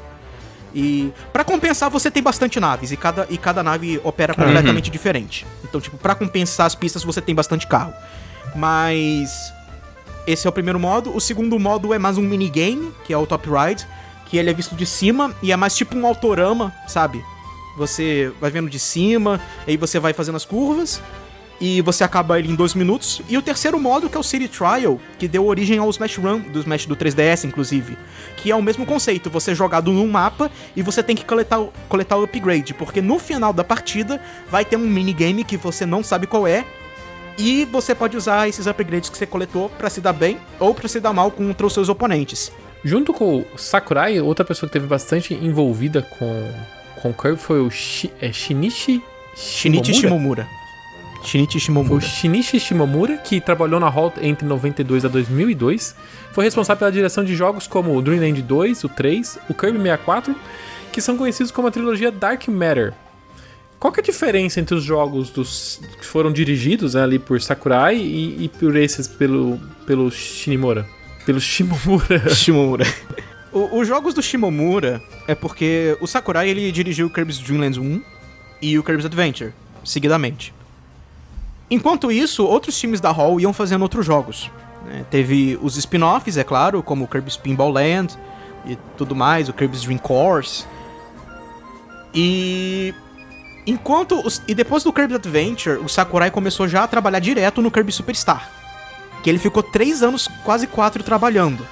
[0.75, 4.45] E para compensar, você tem bastante naves e cada, e cada nave opera uhum.
[4.45, 4.93] completamente uhum.
[4.93, 5.47] diferente.
[5.65, 7.93] Então, tipo, para compensar as pistas, você tem bastante carro.
[8.55, 9.53] Mas
[10.27, 11.15] esse é o primeiro modo.
[11.15, 13.87] O segundo modo é mais um minigame, que é o Top Ride,
[14.27, 17.25] que ele é visto de cima e é mais tipo um autorama, sabe?
[17.77, 21.01] Você vai vendo de cima, aí você vai fazendo as curvas
[21.61, 23.21] e você acaba ele em dois minutos.
[23.29, 26.41] E o terceiro modo, que é o City Trial, que deu origem ao Smash Run,
[26.41, 27.97] do Smash do 3DS, inclusive.
[28.37, 31.61] Que é o mesmo conceito, você é jogado num mapa e você tem que coletar,
[31.89, 36.03] coletar o upgrade, porque no final da partida vai ter um minigame que você não
[36.03, 36.65] sabe qual é,
[37.39, 40.89] e você pode usar esses upgrades que você coletou para se dar bem ou para
[40.89, 42.51] se dar mal contra os seus oponentes.
[42.85, 46.53] Junto com o Sakurai, outra pessoa que teve bastante envolvida com,
[47.01, 49.03] com o Kirby foi o Shi, é, Shinichi
[49.37, 49.95] Shinichi Shimomura.
[49.95, 50.58] Shinichi Shimomura.
[51.95, 55.95] O Shinichi Shimomura, que trabalhou na Halt entre 92 a 2002,
[56.33, 60.35] foi responsável pela direção de jogos como o Dreamland 2, o 3, o Kirby 64,
[60.93, 62.95] que são conhecidos como a trilogia Dark Matter.
[63.79, 67.41] Qual que é a diferença entre os jogos dos, que foram dirigidos né, ali por
[67.41, 70.85] Sakurai e, e, por esses pelo, pelo Shinimura?
[71.25, 72.29] Pelo Shimomura.
[72.35, 72.87] Shimomura.
[73.53, 78.03] Os jogos do Shimomura é porque o Sakurai ele dirigiu o Kirby's Dream Land 1
[78.63, 79.53] e o Kirby's Adventure,
[79.85, 80.53] seguidamente.
[81.71, 84.51] Enquanto isso, outros times da Hall iam fazendo outros jogos.
[84.87, 85.05] Né?
[85.11, 88.17] Teve os spin-offs, é claro, como o Kirby's Pinball Land
[88.65, 90.65] e tudo mais, o Kirby's Dream Course.
[92.15, 92.95] E
[93.67, 94.43] enquanto os...
[94.49, 98.51] e depois do Kirby's Adventure, o Sakurai começou já a trabalhar direto no Kirby Superstar,
[99.23, 101.67] que ele ficou três anos, quase quatro, trabalhando.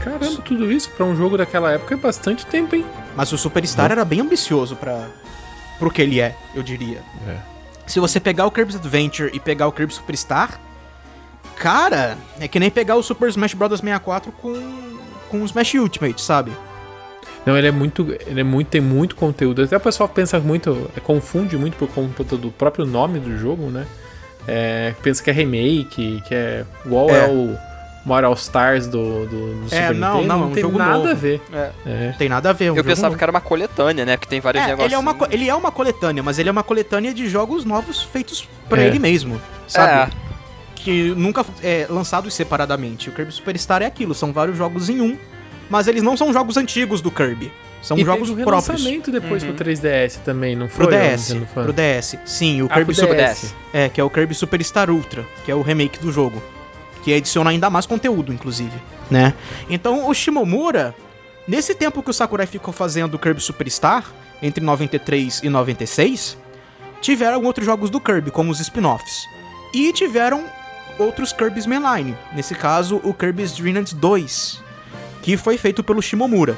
[0.00, 2.84] Caramba, tudo isso para um jogo daquela época é bastante tempo, hein?
[3.14, 5.06] Mas o Superstar era bem ambicioso para
[5.78, 7.02] pro que ele é, eu diria.
[7.28, 7.49] É
[7.90, 10.60] se você pegar o Kirby's Adventure e pegar o Kirby Superstar,
[11.56, 14.80] cara, é que nem pegar o Super Smash Bros 64 com
[15.30, 16.50] com o Smash Ultimate, sabe?
[17.46, 19.62] Não, ele é muito, ele é muito, tem muito conteúdo.
[19.62, 23.70] Até o pessoal pensa muito, é, confunde muito por conta do próprio nome do jogo,
[23.70, 23.86] né?
[24.46, 27.28] É, pensa que é remake, que é igual é, é
[28.04, 30.28] Mario All Stars do, do, do é, Super não, Nintendo.
[30.28, 31.08] Não, não, não tem nada novo.
[31.08, 31.42] a ver.
[31.52, 31.70] É.
[31.84, 32.14] é.
[32.18, 32.70] Tem nada a ver.
[32.70, 33.18] Um eu pensava novo.
[33.18, 34.16] que era uma coletânea, né?
[34.16, 34.86] Porque tem vários é, negócios.
[34.86, 38.02] Ele é, uma, ele é uma coletânea, mas ele é uma coletânea de jogos novos
[38.02, 38.86] feitos pra é.
[38.86, 40.12] ele mesmo, sabe?
[40.12, 40.30] É.
[40.74, 43.10] Que nunca é lançados separadamente.
[43.10, 45.18] O Kirby Superstar é aquilo, são vários jogos em um,
[45.68, 47.52] mas eles não são jogos antigos do Kirby.
[47.82, 48.82] São e jogos teve um próprios.
[48.82, 49.54] lançamento depois uhum.
[49.54, 50.86] pro 3DS também, não foi?
[50.86, 52.18] Pro DS, pro DS.
[52.26, 53.54] Sim, o ah, Kirby Super DS.
[53.72, 56.42] É, que é o Kirby Superstar Ultra, que é o remake do jogo
[57.02, 58.76] que adiciona ainda mais conteúdo, inclusive,
[59.10, 59.34] né?
[59.68, 60.94] Então, o Shimomura,
[61.46, 64.04] nesse tempo que o Sakurai ficou fazendo o Kirby Superstar,
[64.42, 66.36] entre 93 e 96,
[67.00, 69.26] tiveram outros jogos do Kirby, como os spin-offs.
[69.72, 70.44] E tiveram
[70.98, 74.62] outros Kirby's Mainline, nesse caso o Kirby's Dream Land 2,
[75.22, 76.56] que foi feito pelo Shimomura.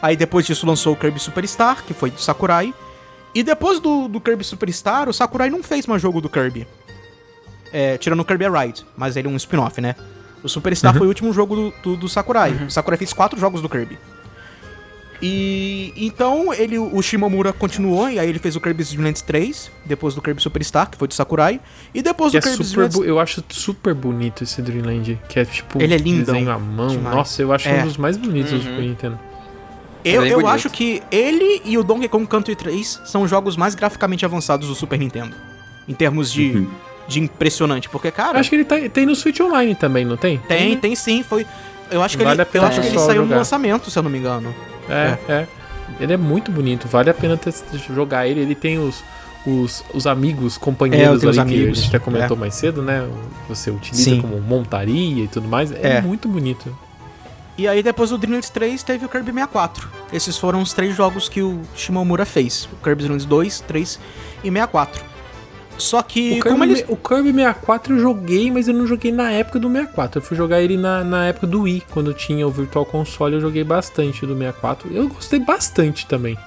[0.00, 2.72] Aí depois disso lançou o Kirby Superstar, que foi do Sakurai.
[3.34, 6.66] E depois do, do Kirby Superstar, o Sakurai não fez mais jogo do Kirby
[7.72, 9.94] é, tirando o Kirby Ride, mas ele é um spin-off, né?
[10.42, 10.98] O Superstar uhum.
[10.98, 12.52] foi o último jogo do, do, do Sakurai.
[12.52, 12.66] Uhum.
[12.66, 13.98] O Sakurai fez quatro jogos do Kirby.
[15.20, 19.70] E então ele, o Shimomura continuou, e aí ele fez o Kirby's Dream Land 3,
[19.84, 21.58] depois do Kirby Superstar, que foi do Sakurai,
[21.94, 25.80] e depois que do é Kirby's Eu acho super bonito esse Dreamland, que é tipo
[25.82, 26.88] ele é lindo, desenho à mão.
[26.88, 27.16] Demais.
[27.16, 27.80] Nossa, eu acho é.
[27.80, 28.58] um dos mais bonitos uhum.
[28.58, 29.18] do Super Nintendo.
[30.04, 33.56] Eu, é eu acho que ele e o Donkey Kong Country 3 são os jogos
[33.56, 35.34] mais graficamente avançados do Super Nintendo.
[35.88, 36.68] Em termos de, uhum.
[37.06, 38.38] De impressionante, porque, cara.
[38.38, 40.38] Acho que ele tá, tem no Switch Online também, não tem?
[40.38, 41.22] Tem, tem, tem sim.
[41.22, 41.46] Foi.
[41.90, 43.28] Eu acho que vale ele, eu acho que ele saiu jogar.
[43.28, 44.54] no lançamento, se eu não me engano.
[44.88, 45.46] É, é, é.
[46.00, 47.54] Ele é muito bonito, vale a pena ter,
[47.94, 48.40] jogar ele.
[48.40, 49.04] Ele tem os,
[49.46, 51.60] os, os amigos, companheiros é, ali amigos.
[51.60, 52.40] que a gente já comentou é.
[52.40, 53.08] mais cedo, né?
[53.48, 54.20] Você utiliza Sim.
[54.20, 55.70] como montaria e tudo mais.
[55.70, 56.76] É, é, muito bonito.
[57.56, 59.88] E aí depois do Dreamlands 3 teve o Kirby 64.
[60.12, 62.68] Esses foram os três jogos que o Shimomura fez.
[62.72, 64.00] O Kirby Dreamlands 2, 3
[64.44, 65.15] e 64.
[65.78, 66.84] Só que, o como Kirby, eles...
[66.88, 70.18] O Kirby 64 eu joguei, mas eu não joguei na época do 64.
[70.18, 73.40] Eu fui jogar ele na, na época do Wii, quando tinha o Virtual Console, eu
[73.40, 74.90] joguei bastante do 64.
[74.92, 76.38] Eu gostei bastante também.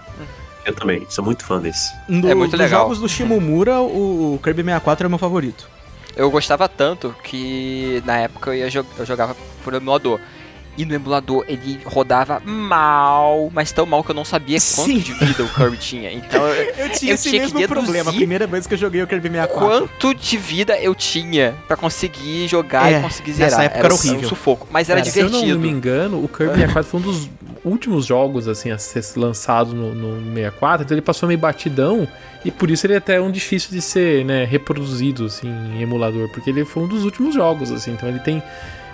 [0.66, 1.92] Eu também, sou muito fã desse.
[2.08, 2.88] Do, é muito legal.
[2.90, 5.68] Dos jogos do Shimomura, o Kirby 64 é o meu favorito.
[6.16, 10.20] Eu gostava tanto que na época eu, ia jog eu jogava por emulador.
[10.80, 15.00] E no emulador ele rodava mal, mas tão mal que eu não sabia quanto Sim.
[15.00, 16.10] de vida o Kirby tinha.
[16.14, 18.12] Então eu, eu tinha eu esse tinha mesmo problema.
[18.12, 19.60] A primeira vez que eu joguei o Kirby 64.
[19.60, 23.52] Quanto de vida eu tinha para conseguir jogar é, e conseguir zerar.
[23.52, 24.20] Nessa época era, era horrível.
[24.20, 25.38] Um sufoco, mas era, era divertido.
[25.38, 27.30] Se eu não me engano, o Kirby 64 foi um dos
[27.66, 32.08] últimos jogos assim a ser lançado no, no 64, então ele passou meio batidão
[32.46, 36.30] e por isso ele é até um difícil de ser, né, reproduzido assim em emulador,
[36.30, 38.42] porque ele foi um dos últimos jogos assim, então ele tem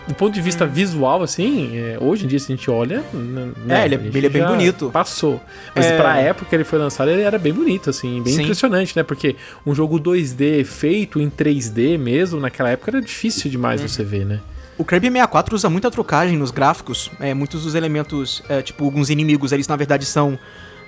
[0.07, 0.69] do ponto de vista hum.
[0.69, 3.03] visual, assim, é, hoje em dia, se a gente olha.
[3.13, 4.89] Né, é, ele, é, ele é bem bonito.
[4.91, 5.41] Passou.
[5.75, 5.97] Mas é...
[5.97, 8.43] pra época que ele foi lançado, ele era bem bonito, assim, bem Sim.
[8.43, 9.03] impressionante, né?
[9.03, 9.35] Porque
[9.65, 13.87] um jogo 2D feito em 3D mesmo, naquela época era difícil demais hum.
[13.87, 14.39] você ver, né?
[14.77, 17.09] O Kirby 64 usa muita trocagem nos gráficos.
[17.19, 20.37] É, muitos dos elementos, é, tipo, alguns inimigos, eles na verdade são.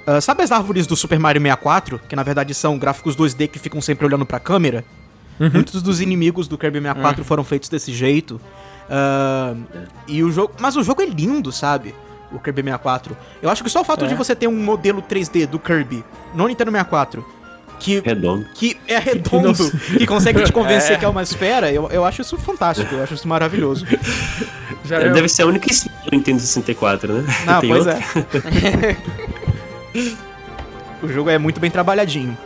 [0.05, 1.99] Uh, sabe as árvores do Super Mario 64?
[2.07, 4.83] Que na verdade são gráficos 2D que ficam sempre olhando pra câmera?
[5.39, 5.51] Uhum.
[5.53, 7.25] Muitos dos inimigos do Kirby 64 uhum.
[7.25, 8.41] foram feitos desse jeito.
[8.89, 9.63] Uh,
[10.07, 10.53] e o jogo.
[10.59, 11.93] Mas o jogo é lindo, sabe?
[12.31, 13.17] O Kirby 64.
[13.41, 14.07] Eu acho que só o fato é.
[14.07, 17.37] de você ter um modelo 3D do Kirby no Nintendo 64
[17.79, 18.45] que, redondo.
[18.53, 20.99] que é redondo, que consegue te convencer é.
[20.99, 23.85] que é uma esfera, eu, eu acho isso fantástico, eu acho isso maravilhoso.
[24.83, 27.35] Já é, Deve ser a única esfera do Nintendo 64, né?
[27.45, 28.03] Não, Tem pois outra?
[28.63, 28.97] é.
[31.03, 32.37] o jogo é muito bem trabalhadinho.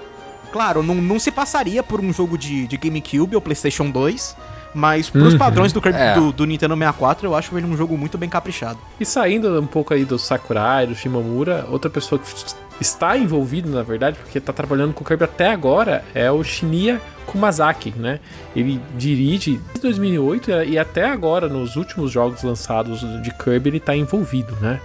[0.52, 4.36] Claro, não, não se passaria por um jogo de, de GameCube ou PlayStation 2,
[4.74, 5.40] mas pros uhum.
[5.40, 6.16] padrões do, é.
[6.16, 8.80] do, do, Nintendo 64, eu acho ele um jogo muito bem caprichado.
[9.00, 13.84] E saindo um pouco aí do Sakurai, do Shimomura, outra pessoa que está envolvido, na
[13.84, 18.20] verdade, porque está trabalhando com o Kirby até agora, é o Shinya Kumazaki, né?
[18.56, 23.96] Ele dirige desde 2008 e até agora, nos últimos jogos lançados de Kirby, ele está
[23.96, 24.80] envolvido, né?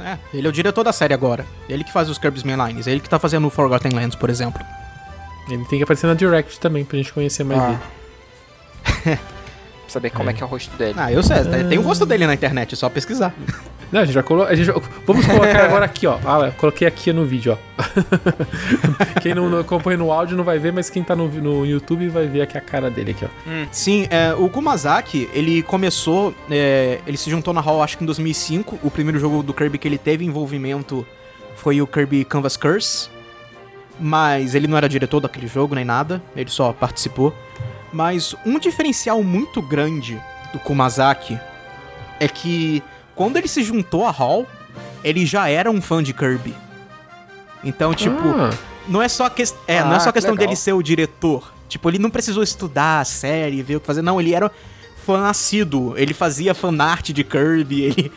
[0.00, 1.44] É, ele é o diretor da série agora.
[1.68, 2.86] Ele que faz os Kirby's Mainlines.
[2.86, 4.64] Ele que tá fazendo o Forgotten Lands, por exemplo.
[5.50, 7.80] Ele tem que aparecer na Direct também, pra gente conhecer mais ah.
[9.02, 9.18] Pra
[9.88, 10.32] saber como é.
[10.32, 10.36] é.
[10.36, 10.94] que é o rosto dele.
[10.96, 11.36] Ah, eu sei.
[11.68, 13.34] Tem o rosto dele na internet, é só pesquisar.
[13.90, 14.54] Não, a gente vai colocar.
[15.06, 16.18] Vamos colocar agora aqui, ó.
[16.24, 17.82] Ah, coloquei aqui no vídeo, ó.
[19.22, 22.06] quem não, não, acompanha no áudio não vai ver, mas quem tá no, no YouTube
[22.08, 23.28] vai ver aqui a cara dele aqui, ó.
[23.48, 23.66] Hum.
[23.72, 26.34] Sim, é, o Kumazaki, ele começou.
[26.50, 28.78] É, ele se juntou na Hall, acho que em 2005.
[28.82, 31.06] O primeiro jogo do Kirby que ele teve envolvimento
[31.56, 33.08] foi o Kirby Canvas Curse.
[33.98, 37.34] Mas ele não era diretor daquele jogo nem nada, ele só participou.
[37.92, 40.20] Mas um diferencial muito grande
[40.52, 41.38] do Kumazaki
[42.20, 42.82] é que
[43.14, 44.46] quando ele se juntou a Hall,
[45.02, 46.54] ele já era um fã de Kirby.
[47.64, 48.50] Então, tipo, ah.
[48.86, 49.42] não é só, que...
[49.66, 51.52] é, ah, não é só questão dele ser o diretor.
[51.68, 54.02] Tipo, ele não precisou estudar a série, ver o que fazer.
[54.02, 54.50] Não, ele era
[55.04, 55.96] fã assíduo.
[55.96, 58.12] Ele fazia fanart de Kirby, ele.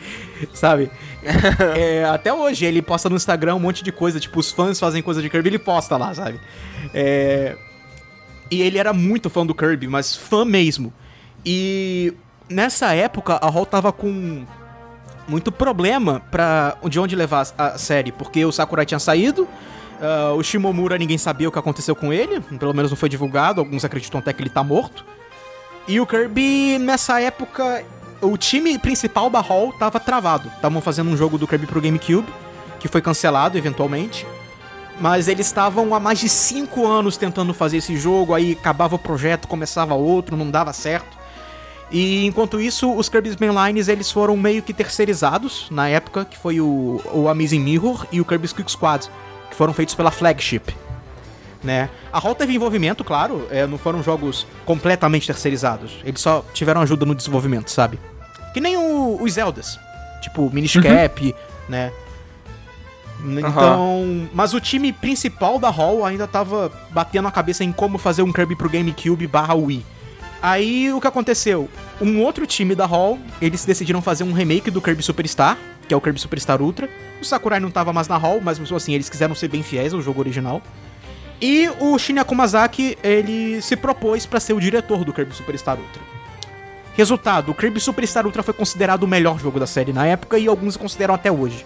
[0.54, 0.90] Sabe?
[1.76, 4.20] é, até hoje, ele posta no Instagram um monte de coisa.
[4.20, 6.40] Tipo, os fãs fazem coisa de Kirby, ele posta lá, sabe?
[6.94, 7.56] É.
[8.52, 10.92] E ele era muito fã do Kirby, mas fã mesmo.
[11.42, 12.12] E
[12.50, 14.44] nessa época a Hall tava com
[15.26, 20.42] muito problema para de onde levar a série, porque o Sakurai tinha saído, uh, o
[20.42, 24.20] Shimomura ninguém sabia o que aconteceu com ele, pelo menos não foi divulgado, alguns acreditam
[24.20, 25.02] até que ele tá morto.
[25.88, 27.82] E o Kirby, nessa época,
[28.20, 30.48] o time principal da Hall tava travado.
[30.54, 32.28] Estavam fazendo um jogo do Kirby pro GameCube,
[32.78, 34.26] que foi cancelado eventualmente.
[35.02, 38.98] Mas eles estavam há mais de 5 anos tentando fazer esse jogo, aí acabava o
[39.00, 41.18] projeto, começava outro, não dava certo.
[41.90, 46.60] E enquanto isso, os Kirby's Mainlines eles foram meio que terceirizados na época, que foi
[46.60, 49.10] o, o Amazing Mirror e o Kirby's Quick Squad,
[49.50, 50.72] que foram feitos pela Flagship.
[51.64, 51.90] né?
[52.12, 55.98] A HAL teve envolvimento, claro, é, não foram jogos completamente terceirizados.
[56.04, 57.98] Eles só tiveram ajuda no desenvolvimento, sabe?
[58.54, 59.80] Que nem o, os Zeldas.
[60.20, 61.32] Tipo, Minish Cap, uhum.
[61.68, 61.92] né?
[63.24, 64.28] Então, uhum.
[64.32, 68.32] mas o time principal da Hall ainda tava batendo a cabeça em como fazer um
[68.32, 69.84] Kirby pro GameCube barra Wii.
[70.42, 71.68] Aí o que aconteceu?
[72.00, 75.56] Um outro time da Hall, eles decidiram fazer um remake do Kirby Superstar,
[75.86, 76.90] que é o Kirby Superstar Ultra.
[77.20, 79.94] O Sakurai não tava mais na Hall, mas mesmo assim eles quiseram ser bem fiéis
[79.94, 80.60] ao jogo original.
[81.40, 86.02] E o Shinya Kumazaki, ele se propôs para ser o diretor do Kirby Superstar Ultra.
[86.94, 90.46] Resultado, o Kirby Superstar Ultra foi considerado o melhor jogo da série na época e
[90.46, 91.64] alguns consideram até hoje.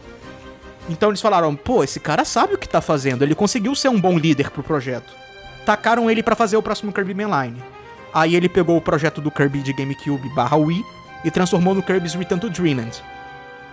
[0.88, 4.00] Então eles falaram, pô, esse cara sabe o que tá fazendo, ele conseguiu ser um
[4.00, 5.12] bom líder pro projeto.
[5.64, 7.62] Tacaram ele para fazer o próximo Kirby Mainline.
[8.14, 10.84] Aí ele pegou o projeto do Kirby de GameCube barra Wii
[11.24, 13.02] e transformou no Kirby's Return to Dreamland.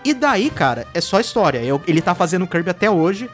[0.04, 1.62] E daí, cara, é só história.
[1.88, 3.30] Ele tá fazendo Kirby até hoje.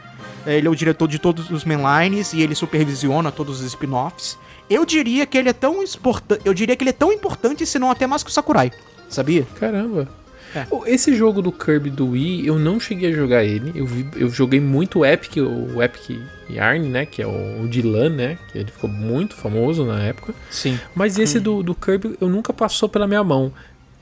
[0.46, 4.38] Ele é o diretor de todos os mainlines e ele supervisiona todos os spin-offs.
[4.68, 6.42] Eu diria que ele é tão importante.
[6.44, 8.70] Eu diria que ele é tão importante, se não até mais que o Sakurai.
[9.08, 9.46] Sabia?
[9.58, 10.06] Caramba.
[10.54, 10.66] É.
[10.86, 13.72] Esse jogo do Kirby do Wii, eu não cheguei a jogar ele.
[13.74, 17.06] Eu, vi, eu joguei muito o Epic, o Epic Yarn, né?
[17.06, 18.38] Que é o, o Dylan, né?
[18.50, 20.34] Que ele ficou muito famoso na época.
[20.50, 20.78] Sim.
[20.94, 21.42] Mas esse hum.
[21.42, 23.52] do, do Kirby, eu nunca passou pela minha mão.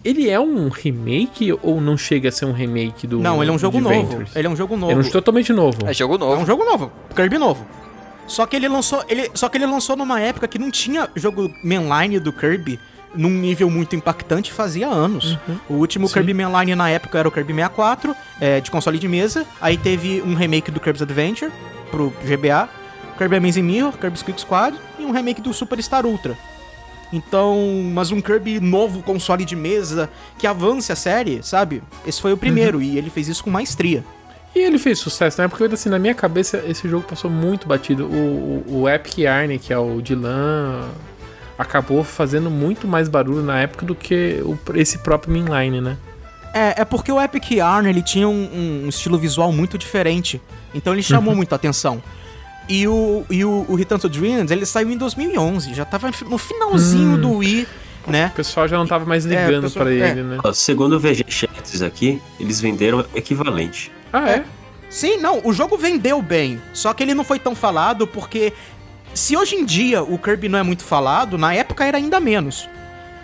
[0.05, 3.55] Ele é um remake ou não chega a ser um remake do Não, ele é
[3.55, 4.25] um jogo novo.
[4.35, 4.93] Ele é um jogo novo.
[4.93, 5.79] É um totalmente novo.
[5.87, 6.41] É jogo novo.
[6.41, 6.93] É um jogo novo.
[7.15, 7.67] Kirby novo.
[8.29, 11.51] Só que ele lançou, ele, só que ele lançou numa época que não tinha jogo
[11.65, 12.79] mainline do Kirby
[13.15, 15.39] num nível muito impactante fazia anos.
[15.49, 15.59] Uhum.
[15.69, 16.15] O último Sim.
[16.15, 19.47] Kirby Mainline na época era o Kirby 64, é, de console de mesa.
[19.61, 21.53] Aí teve um remake do Kirby's Adventure
[21.91, 22.69] pro GBA,
[23.17, 26.37] Kirby Amazing Mirror, Kirby's Quick Squad e um remake do Super Star Ultra.
[27.13, 27.57] Então,
[27.93, 31.83] mas um Kirby novo console de mesa que avance a série, sabe?
[32.07, 32.85] Esse foi o primeiro uhum.
[32.85, 34.05] e ele fez isso com maestria.
[34.55, 35.49] E ele fez sucesso, né?
[35.49, 38.07] Porque assim, na minha cabeça esse jogo passou muito batido.
[38.07, 40.89] O, o, o Epic Yarn, que é o Dylan
[41.59, 45.97] acabou fazendo muito mais barulho na época do que o, esse próprio mainline, né?
[46.55, 50.41] É, é porque o Epic Yarn ele tinha um, um estilo visual muito diferente,
[50.75, 51.37] então ele chamou uhum.
[51.37, 52.03] muito a atenção.
[52.69, 56.39] E o, e o, o Return to Dreams, ele saiu em 2011, já tava no
[56.39, 57.21] finalzinho hum.
[57.21, 57.67] do Wii,
[58.07, 58.31] né?
[58.33, 60.39] O pessoal já não tava mais é, ligando é, para ele, né?
[60.53, 63.91] Segundo o VG Chats aqui, eles venderam equivalente.
[64.13, 64.35] Ah, é?
[64.37, 64.45] é?
[64.91, 68.53] Sim, não, o jogo vendeu bem, só que ele não foi tão falado porque
[69.19, 72.69] se hoje em dia o Kirby não é muito falado, na época era ainda menos.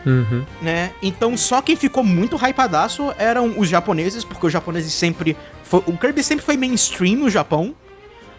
[0.05, 0.45] Uhum.
[0.61, 0.92] Né?
[1.03, 5.36] Então só quem ficou muito hypadaço eram os japoneses, porque os japoneses sempre.
[5.62, 7.74] Foi, o Kirby sempre foi mainstream no Japão.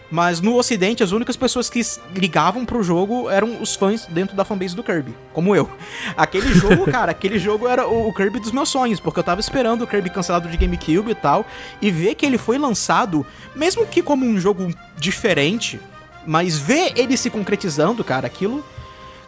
[0.08, 1.80] Mas no ocidente, as únicas pessoas que
[2.14, 5.68] ligavam pro jogo eram os fãs dentro da fanbase do Kirby, como eu.
[6.16, 9.40] Aquele jogo, cara, aquele jogo era o, o, Kirby dos meus sonhos, porque eu tava
[9.40, 11.44] esperando o Kirby cancelado de GameCube e tal,
[11.82, 15.80] e ver que ele foi lançado, mesmo que como um jogo diferente,
[16.26, 18.64] mas ver ele se concretizando, cara, aquilo.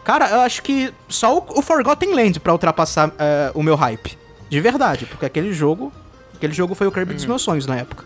[0.03, 3.13] Cara, eu acho que só o, o Forgotten Land pra ultrapassar uh,
[3.53, 4.17] o meu hype.
[4.49, 5.93] De verdade, porque aquele jogo.
[6.35, 7.15] Aquele jogo foi o Kirby uhum.
[7.17, 8.05] dos meus sonhos na época.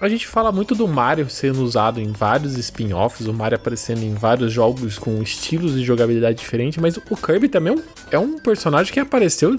[0.00, 4.14] A gente fala muito do Mario sendo usado em vários spin-offs, o Mario aparecendo em
[4.14, 8.38] vários jogos com estilos de jogabilidade diferentes, mas o Kirby também é um, é um
[8.38, 9.54] personagem que apareceu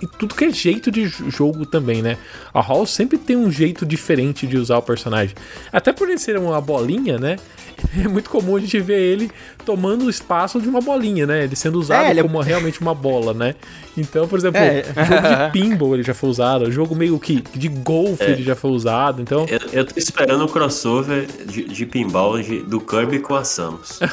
[0.00, 2.16] em tudo que é jeito de jogo também, né?
[2.52, 5.34] A Hall sempre tem um jeito diferente de usar o personagem.
[5.72, 7.36] Até por ele ser uma bolinha, né?
[8.04, 9.30] é muito comum a gente ver ele
[9.64, 11.44] tomando o espaço de uma bolinha, né?
[11.44, 12.20] Ele sendo usado é, ele...
[12.20, 13.54] É como realmente uma bola, né?
[13.96, 14.82] Então, por exemplo, é.
[14.82, 18.30] jogo de pinball ele já foi usado, jogo meio que de golfe é.
[18.30, 19.46] ele já foi usado, então...
[19.48, 24.00] Eu, eu tô esperando o crossover de, de pinball de, do Kirby com a Samus.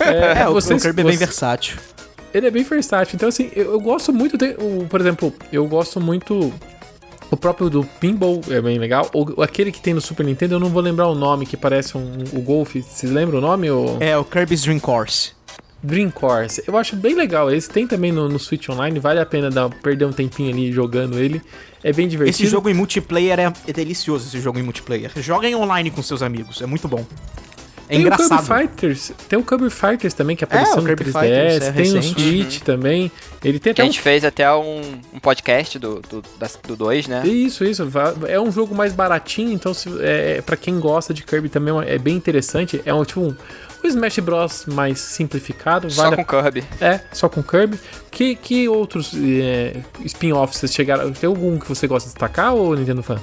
[0.00, 1.76] é, é, o, Kirby é bem versátil.
[2.34, 5.66] Ele é bem versátil, então assim, eu, eu gosto muito, de, o, por exemplo, eu
[5.66, 6.52] gosto muito
[7.32, 9.08] o próprio do Pinball é bem legal.
[9.14, 11.96] O, aquele que tem no Super Nintendo, eu não vou lembrar o nome, que parece
[11.96, 12.76] um, o Golf.
[12.76, 13.70] Você lembra o nome?
[13.70, 13.96] Ou...
[14.00, 15.32] É, o Kirby's Dream Course.
[15.82, 16.62] Dream Course.
[16.66, 17.50] Eu acho bem legal.
[17.50, 18.98] Esse tem também no, no Switch Online.
[19.00, 21.42] Vale a pena dar, perder um tempinho ali jogando ele.
[21.82, 22.42] É bem divertido.
[22.42, 25.10] Esse jogo em multiplayer é, é delicioso, esse jogo em multiplayer.
[25.16, 27.04] Joguem online com seus amigos, é muito bom.
[27.88, 28.40] É tem engraçado.
[28.40, 31.72] o Kirby Fighters, tem o Kirby Fighters também que apareceu é, no 3DS, Fighters, é
[31.72, 32.64] tem o Switch uhum.
[32.64, 33.12] também.
[33.44, 34.02] Ele tem que a gente um...
[34.02, 34.80] fez até um,
[35.12, 36.22] um podcast do 2,
[36.62, 37.26] do, do né?
[37.26, 37.86] Isso, isso.
[38.28, 41.98] É um jogo mais baratinho, então se, é, para quem gosta de Kirby também é
[41.98, 42.80] bem interessante.
[42.86, 43.36] É um tipo um,
[43.82, 45.90] o Smash Bros mais simplificado.
[45.90, 46.42] Só vale com a...
[46.42, 46.64] Kirby.
[46.80, 47.78] É, só com Kirby.
[48.10, 51.12] Que, que outros é, spin-offs vocês chegaram?
[51.12, 53.16] Tem algum que você gosta de destacar ou Nintendo Fan?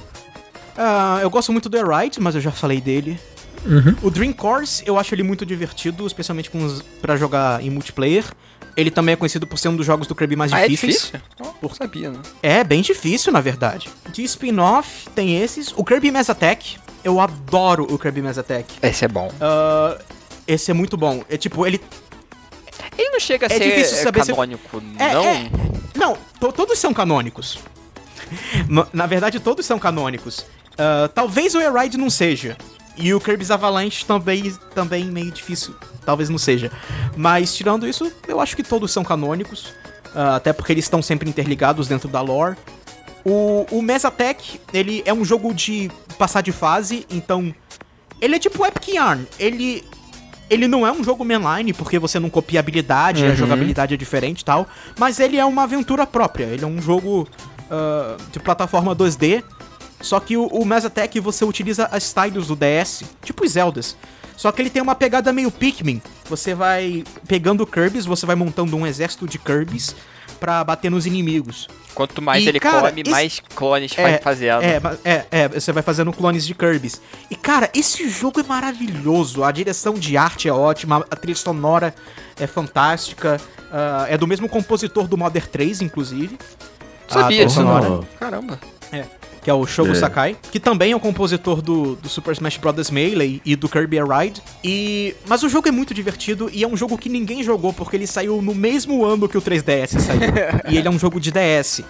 [0.76, 3.18] Uh, eu gosto muito do Air Ride, mas eu já falei dele.
[3.66, 3.94] Uhum.
[4.02, 6.50] O Dream Course eu acho ele muito divertido, especialmente
[7.00, 8.24] para jogar em multiplayer.
[8.76, 11.12] Ele também é conhecido por ser um dos jogos do Kirby mais ah, difíceis.
[11.12, 11.54] É difícil?
[11.60, 11.74] Por...
[11.74, 12.18] sabia, né?
[12.42, 13.90] É, bem difícil, na verdade.
[14.12, 15.74] De spin-off, tem esses.
[15.76, 18.66] O Kirby Mass Attack, eu adoro o Kirby Mass Attack.
[18.82, 19.28] Esse é bom.
[19.28, 20.00] Uh,
[20.52, 21.24] esse é muito bom.
[21.28, 21.80] É tipo, ele.
[22.98, 25.24] Ele não chega a É ser saber se- canônico, É, não?
[25.24, 25.50] é.
[25.96, 27.58] Não, to- todos são canônicos.
[28.92, 30.44] Na verdade, todos são canônicos.
[30.78, 32.56] Ah, talvez o Air não seja.
[32.96, 35.74] E o Kirby's Avalanche também, também meio difícil.
[36.04, 36.70] Talvez não seja.
[37.16, 39.72] Mas tirando isso, eu acho que todos são canônicos.
[40.14, 42.56] ah, até porque eles estão sempre interligados dentro da lore.
[43.24, 47.54] O, o Mass Attack, ele é um jogo de passar de fase, então.
[48.20, 49.26] Ele é tipo Epic Yarn.
[49.38, 49.84] Ele.
[50.50, 54.40] Ele não é um jogo mainline, porque você não copia habilidade, a jogabilidade é diferente
[54.40, 54.66] e tal.
[54.98, 56.44] Mas ele é uma aventura própria.
[56.46, 57.28] Ele é um jogo
[57.70, 59.44] ah, de plataforma 2D.
[60.00, 63.96] Só que o, o Mass Attack você utiliza as tiles do DS, tipo os Zeldas.
[64.36, 66.00] Só que ele tem uma pegada meio Pikmin.
[66.28, 69.94] Você vai pegando Kirby's, você vai montando um exército de Kirby's
[70.40, 71.68] pra bater nos inimigos.
[71.94, 74.62] Quanto mais E, ele cara, come, esse- mais clones vai fazendo.
[74.62, 77.00] É, é, é, você vai fazendo clones de Kirby's.
[77.30, 79.44] E, cara, esse jogo é maravilhoso.
[79.44, 81.94] A direção de arte é ótima, a trilha sonora
[82.38, 83.40] é fantástica.
[83.72, 86.38] ah, é do mesmo compositor do Mother 3, inclusive.
[87.08, 88.06] Sabia disso, sonora, não.
[89.42, 89.94] Que é o Shogo É.
[89.94, 92.90] Sakai, que também é o compositor do, do Super Smash Bros.
[92.90, 94.42] Melee e do Kirby Air Ride.
[94.62, 95.14] E...
[95.26, 98.06] Mas o jogo é muito divertido e é um jogo que ninguém jogou porque ele
[98.06, 100.20] saiu no mesmo ano que o 3DS saiu.
[100.68, 101.82] e ele é um jogo de DS.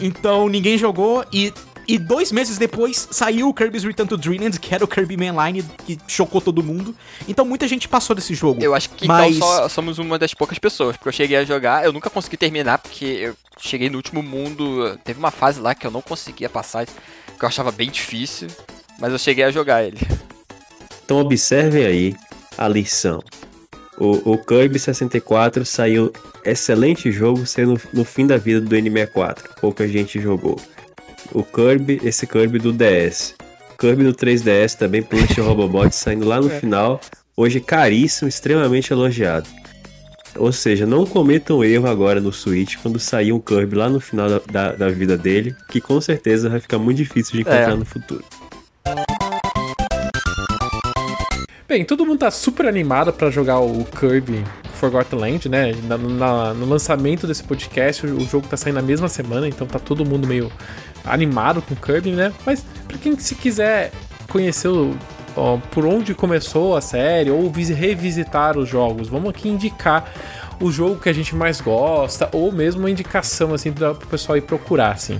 [0.00, 1.52] Então ninguém jogou e,
[1.86, 5.64] e dois meses depois saiu o Kirby's Return to Dreamland, que era o Kirby Mainline,
[5.84, 6.94] que chocou todo mundo.
[7.28, 8.62] Então muita gente passou desse jogo.
[8.62, 11.44] Eu acho que Mas- então só somos uma das poucas pessoas, porque eu cheguei a
[11.44, 15.74] jogar, eu nunca consegui terminar, porque eu cheguei no último mundo, teve uma fase lá
[15.74, 16.92] que eu não conseguia passar, que
[17.44, 18.48] eu achava bem difícil,
[18.98, 19.98] mas eu cheguei a jogar ele.
[21.04, 22.16] Então observem aí
[22.56, 23.22] a lição.
[23.98, 26.12] O, o Kirby 64 saiu
[26.44, 29.60] excelente jogo sendo no fim da vida do N64.
[29.60, 30.58] Pouca gente jogou.
[31.30, 33.34] O Kirby, esse Kirby do DS.
[33.78, 37.00] Kirby do 3DS também, Punch Robobot saindo lá no final.
[37.36, 39.48] Hoje caríssimo, extremamente elogiado.
[40.36, 44.28] Ou seja, não cometam erro agora no Switch quando sair um Kirby lá no final
[44.28, 47.74] da, da, da vida dele, que com certeza vai ficar muito difícil de encontrar É.
[47.74, 48.24] no futuro.
[51.68, 54.44] Bem, todo mundo tá super animado pra jogar o Kirby
[54.74, 55.72] Forgotten Land, né?
[55.84, 59.66] Na- na- no lançamento desse podcast, o, o jogo tá saindo na mesma semana, então
[59.66, 60.52] tá todo mundo meio
[61.04, 62.32] animado com Kirby, né?
[62.46, 63.90] Mas pra quem se quiser
[64.28, 64.96] conhecer o,
[65.36, 70.10] ó, por onde começou a série ou visi- revisitar os jogos, vamos aqui indicar
[70.60, 74.36] o jogo que a gente mais gosta ou mesmo uma indicação assim para o pessoal
[74.38, 75.18] ir procurar, assim.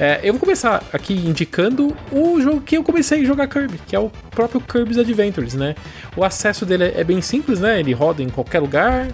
[0.00, 3.96] É, eu vou começar aqui indicando o jogo que eu comecei a jogar Kirby, que
[3.96, 5.74] é o próprio Kirby's Adventures, né?
[6.16, 7.80] O acesso dele é bem simples, né?
[7.80, 9.08] Ele roda em qualquer lugar.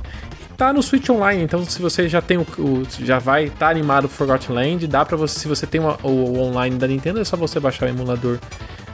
[0.56, 4.08] Tá no Switch Online, então se você já tem o, o- já vai tá animado
[4.08, 7.36] Forgotten Land, dá para você, se você tem o, o online da Nintendo, é só
[7.36, 8.38] você baixar o emulador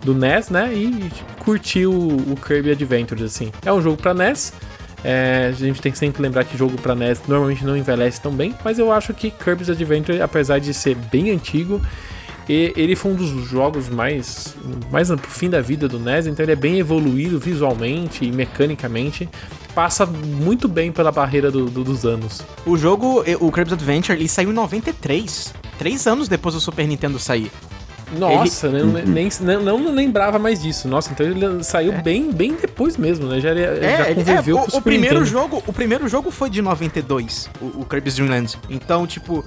[0.03, 0.73] do NES, né?
[0.73, 3.53] E curtir o, o Kirby Adventures assim.
[3.65, 4.55] É um jogo para NES.
[5.05, 8.33] é, a gente tem que sempre lembrar que jogo para NES normalmente não envelhece tão
[8.33, 11.79] bem, mas eu acho que Kirby's Adventure, apesar de ser bem antigo,
[12.53, 14.57] e ele foi um dos jogos mais,
[14.91, 19.29] mais pro fim da vida do NES, então ele é bem evoluído visualmente e mecanicamente.
[19.75, 22.43] Passa muito bem pela barreira do- do- dos anos.
[22.67, 25.55] O jogo, o Kirby's Adventure, ele saiu em 93.
[25.79, 27.53] Três anos depois do Super Nintendo sair.
[28.19, 30.89] Nossa, né, nem, nem- não, não lembrava mais disso.
[30.89, 33.39] Nossa, então ele saiu bem, bem depois mesmo, né?
[33.41, 35.31] Já, era- já ele- conviveu o, com o o primeiro Nintendo.
[35.31, 38.59] jogo, o primeiro jogo foi de 92, o, o Kirby's Dream Land.
[38.69, 39.45] Então, tipo,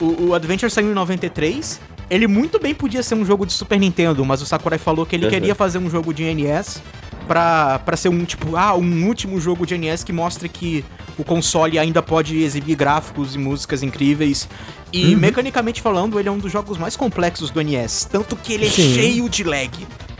[0.00, 1.80] o, o Adventure saiu em 93.
[2.10, 5.16] Ele muito bem podia ser um jogo de Super Nintendo, mas o Sakurai falou que
[5.16, 5.30] ele Uhum.
[5.30, 6.82] queria fazer um jogo de NES
[7.26, 10.84] pra, pra ser um, tipo, ah, um último jogo de NES que mostre que
[11.18, 14.48] o console ainda pode exibir gráficos e músicas incríveis.
[14.92, 15.20] E, Uhum.
[15.20, 18.04] mecanicamente falando, ele é um dos jogos mais complexos do NES.
[18.10, 18.94] Tanto que ele é Sim.
[18.94, 19.70] cheio de lag.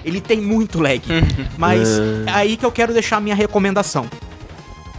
[0.05, 1.03] Ele tem muito lag.
[1.59, 2.25] Mas Uhum.
[2.27, 4.07] é aí que eu quero deixar a minha recomendação.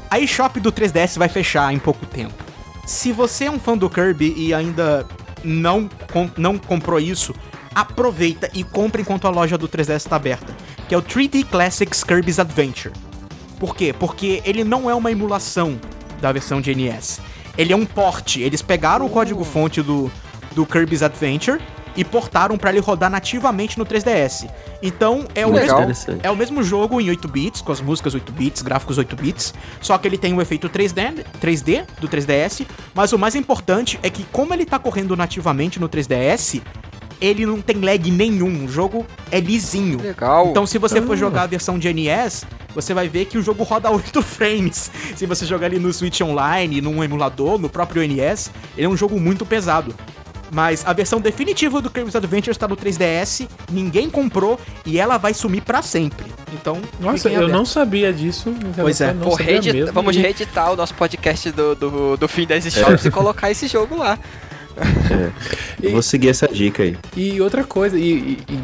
[0.10, 2.34] A eShop do 3DS vai fechar em pouco tempo.
[2.86, 5.06] Se você é um fã do Kirby e ainda
[5.46, 7.34] não, com- não comprou isso,
[7.74, 10.54] aproveita e compre enquanto a loja do 3DS está aberta,
[10.88, 12.94] que é o 3D Classics Kirby's Adventure.
[13.60, 13.94] Por quê?
[13.98, 15.80] Porque ele não é uma emulação
[16.22, 17.20] da versão de NES.
[17.58, 18.38] Ele é um port.
[18.38, 20.12] Eles pegaram o código-fonte do,
[20.54, 21.62] do Kirby's Adventure
[21.96, 24.48] e portaram para ele rodar nativamente no 3DS.
[24.82, 25.88] Então é o Legal.
[25.88, 29.16] mesmo é o mesmo jogo em 8 bits, com as músicas 8 bits, gráficos 8
[29.16, 34.00] bits, só que ele tem o efeito 3D, 3D do 3DS, mas o mais importante
[34.04, 36.62] é que como ele tá correndo nativamente no 3DS,
[37.22, 40.02] ele não tem lag nenhum, o jogo é lisinho.
[40.02, 40.48] Legal.
[40.50, 41.16] Então se você for Ah.
[41.16, 44.92] jogar a versão de NES, você vai ver que o jogo roda 8 frames.
[45.16, 48.98] Se você jogar ali no Switch Online, num emulador, no próprio NES, ele é um
[48.98, 49.96] jogo muito pesado.
[50.52, 55.34] Mas a versão definitiva do Kirby's Adventure está no 3DS, ninguém comprou e ela vai
[55.34, 56.26] sumir para sempre.
[56.54, 58.54] Então, nossa, eu não sabia disso.
[58.76, 59.84] Pois é, Pô, reedit...
[59.92, 63.08] vamos reeditar o nosso podcast do, do, do fim das shops é.
[63.08, 64.18] e colocar esse jogo lá.
[64.78, 65.32] É.
[65.82, 66.98] Eu vou seguir essa dica aí.
[67.16, 68.60] E outra coisa, e, e,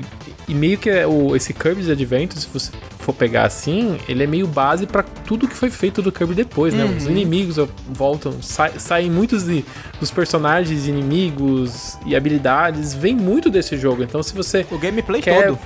[0.49, 2.71] e meio que é o, esse Kirby's Adventure, se você
[3.01, 6.73] for pegar assim, ele é meio base para tudo que foi feito do Kirby depois,
[6.73, 6.85] né?
[6.85, 6.97] Uhum.
[6.97, 9.65] Os inimigos voltam, sa saem muitos de,
[9.99, 14.03] dos personagens, inimigos e habilidades, vem muito desse jogo.
[14.03, 15.59] Então, se você o gameplay quer todo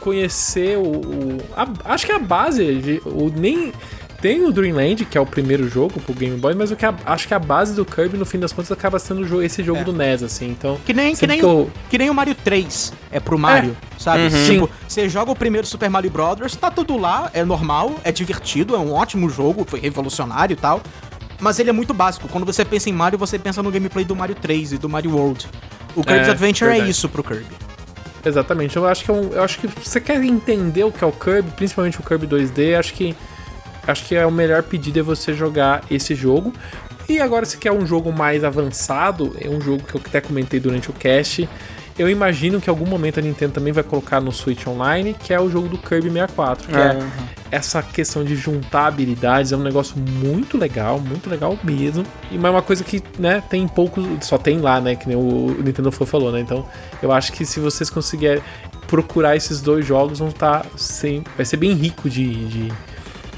[0.00, 3.72] conhecer o, o a, acho que a base, o nem
[4.20, 7.28] tem o Dreamland, que é o primeiro jogo pro Game Boy, mas eu que acho
[7.28, 9.84] que a base do Kirby, no fim das contas, acaba sendo esse jogo é.
[9.84, 10.48] do NES, assim.
[10.48, 11.70] Então, que nem, que nem, que, eu...
[11.88, 14.00] que nem o Mario 3 é pro Mario, é.
[14.00, 14.24] sabe?
[14.24, 14.46] Uhum.
[14.46, 18.74] Tipo, você joga o primeiro Super Mario Brothers, tá tudo lá, é normal, é divertido,
[18.74, 20.82] é um ótimo jogo, foi revolucionário e tal.
[21.40, 22.26] Mas ele é muito básico.
[22.26, 25.12] Quando você pensa em Mario, você pensa no gameplay do Mario 3 e do Mario
[25.14, 25.46] World.
[25.94, 26.88] O Kirby's é, Adventure é verdade.
[26.88, 27.46] é isso pro Kirby.
[28.24, 28.76] Exatamente.
[28.76, 31.12] Eu acho que é um, eu acho que você quer entender o que é o
[31.12, 33.14] Kirby, principalmente o Kirby 2D, acho que
[33.90, 36.52] acho que é o melhor pedido é você jogar esse jogo.
[37.08, 40.60] E agora, se quer um jogo mais avançado, é um jogo que eu até comentei
[40.60, 41.48] durante o cast.
[41.98, 45.34] Eu imagino que em algum momento a Nintendo também vai colocar no Switch Online, que
[45.34, 47.02] é o jogo do Kirby 64, que é, é
[47.50, 52.04] essa questão de juntar habilidades, é um negócio muito legal, muito legal mesmo.
[52.30, 55.16] E mas é uma coisa que, né, tem pouco, só tem lá, né, que nem
[55.16, 56.38] o Nintendo foi falou, né?
[56.38, 56.64] Então,
[57.02, 58.42] eu acho que se vocês conseguirem
[58.86, 62.72] procurar esses dois jogos, vão estar tá sem, vai ser bem rico de, de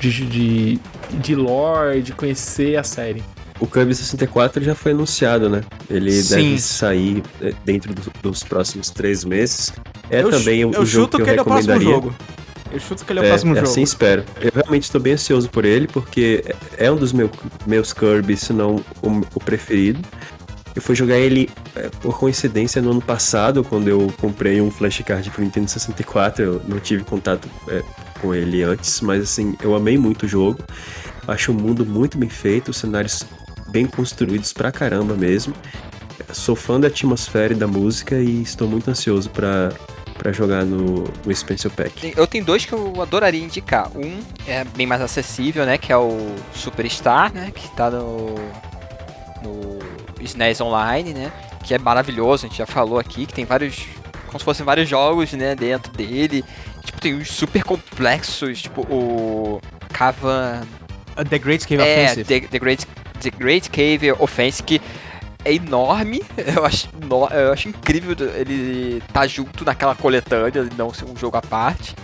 [0.00, 0.80] de, de,
[1.12, 3.22] de lore, de conhecer a série.
[3.60, 5.60] O Kirby 64 já foi anunciado, né?
[5.88, 6.36] Ele Sim.
[6.36, 9.70] deve sair é, dentro do, dos próximos três meses.
[10.08, 11.84] É eu também o, eu jogo que eu que ele recomendaria.
[11.84, 12.14] É o próximo jogo.
[12.72, 13.66] Eu chuto que ele é o é, próximo jogo.
[13.66, 14.24] Assim espero.
[14.40, 16.42] Eu realmente estou bem ansioso por ele, porque
[16.78, 17.30] é um dos meu,
[17.66, 20.00] meus Kirby, se não o, o preferido.
[20.74, 25.28] Eu fui jogar ele é, por coincidência no ano passado, quando eu comprei um flashcard
[25.30, 26.42] pro Nintendo 64.
[26.42, 27.82] Eu não tive contato é,
[28.20, 30.62] com ele antes, mas assim, eu amei muito o jogo.
[31.26, 33.24] Acho o mundo muito bem feito, os cenários
[33.68, 35.54] bem construídos pra caramba mesmo.
[36.32, 39.72] Sou fã da atmosfera e da música e estou muito ansioso para
[40.20, 42.12] para jogar no, no Expansion Pack.
[42.14, 43.90] Eu tenho dois que eu adoraria indicar.
[43.96, 48.34] Um é bem mais acessível, né, que é o Superstar, né, que tá no
[49.42, 49.78] no
[50.20, 51.32] SNES Online, né,
[51.64, 53.86] que é maravilhoso, a gente já falou aqui, que tem vários
[54.26, 56.44] como se fossem vários jogos, né, dentro dele.
[56.84, 59.60] Tipo, tem uns super complexos, tipo o
[59.92, 60.62] Cava...
[61.16, 62.24] Uh, the Great Cave é, Offensive.
[62.24, 62.86] The, The, Great,
[63.20, 64.80] The Great Cave Offensive, que
[65.44, 66.22] é enorme.
[66.56, 66.88] Eu acho,
[67.32, 71.94] eu acho incrível ele estar tá junto naquela coletânea, não ser um jogo à parte.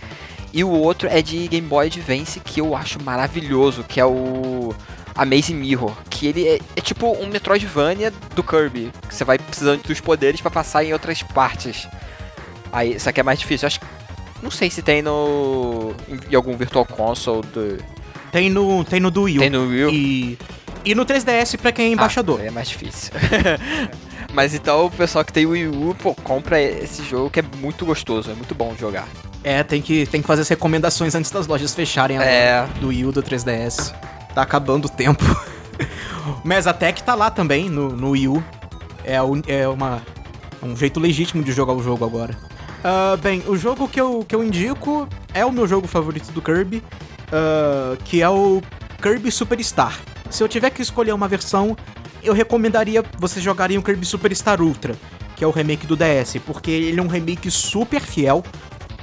[0.53, 4.75] E o outro é de Game Boy Advance, que eu acho maravilhoso, que é o
[5.15, 9.83] Amazing Mirror, que ele é, é, tipo um Metroidvania do Kirby, que você vai precisando
[9.83, 11.87] dos poderes para passar em outras partes.
[12.73, 13.67] Aí, isso aqui é mais difícil.
[13.67, 13.81] Eu acho
[14.43, 15.95] não sei se tem no.
[16.31, 17.79] em, algum Virtual Console do.
[18.33, 19.41] Tem no, tem no do Wii U.
[19.41, 19.95] Tem no Wii.
[19.95, 20.39] E,
[20.85, 22.41] e no 3DS pra quem é embaixador.
[22.43, 23.13] Ah, é mais difícil.
[24.33, 27.45] Mas então o pessoal que tem o Wii U, pô, compra esse jogo que é
[27.59, 29.09] muito gostoso, é muito bom jogar.
[29.43, 32.67] É, tem que, tem que fazer as recomendações antes das lojas fecharem é.
[32.81, 33.95] do Wii U, do 3DS.
[34.35, 35.25] Tá acabando o tempo.
[36.45, 38.45] o Mesatec tá lá também, no, no Wii U.
[39.05, 39.17] É,
[39.47, 40.03] é uma,
[40.63, 42.37] um jeito legítimo de jogar o jogo agora.
[42.87, 46.41] Uh, bem, o jogo que eu, que eu indico é o meu jogo favorito do
[46.41, 48.63] Kirby, uh, que é o
[49.03, 49.99] Kirby Superstar.
[50.31, 51.77] Se eu tiver que escolher uma versão,
[52.23, 54.95] eu recomendaria vocês jogarem o Kirby Superstar Ultra,
[55.35, 58.45] que é o remake do DS, porque ele é um remake super fiel.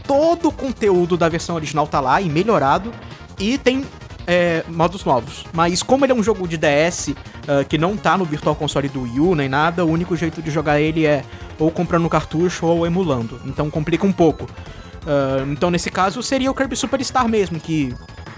[0.07, 2.89] Todo o conteúdo da versão original tá lá e melhorado,
[3.37, 3.85] e tem
[4.25, 5.43] é, modos novos.
[5.51, 7.15] Mas como ele é um jogo de DS uh,
[7.47, 10.41] ah, que não tá no Virtual Console do Wii U nem nada, o único jeito
[10.41, 11.23] de jogar ele é
[11.59, 13.39] ou comprando cartucho ou emulando.
[13.45, 14.45] Então complica um pouco.
[14.45, 17.93] Uh, então nesse caso seria o Kirby Superstar mesmo, que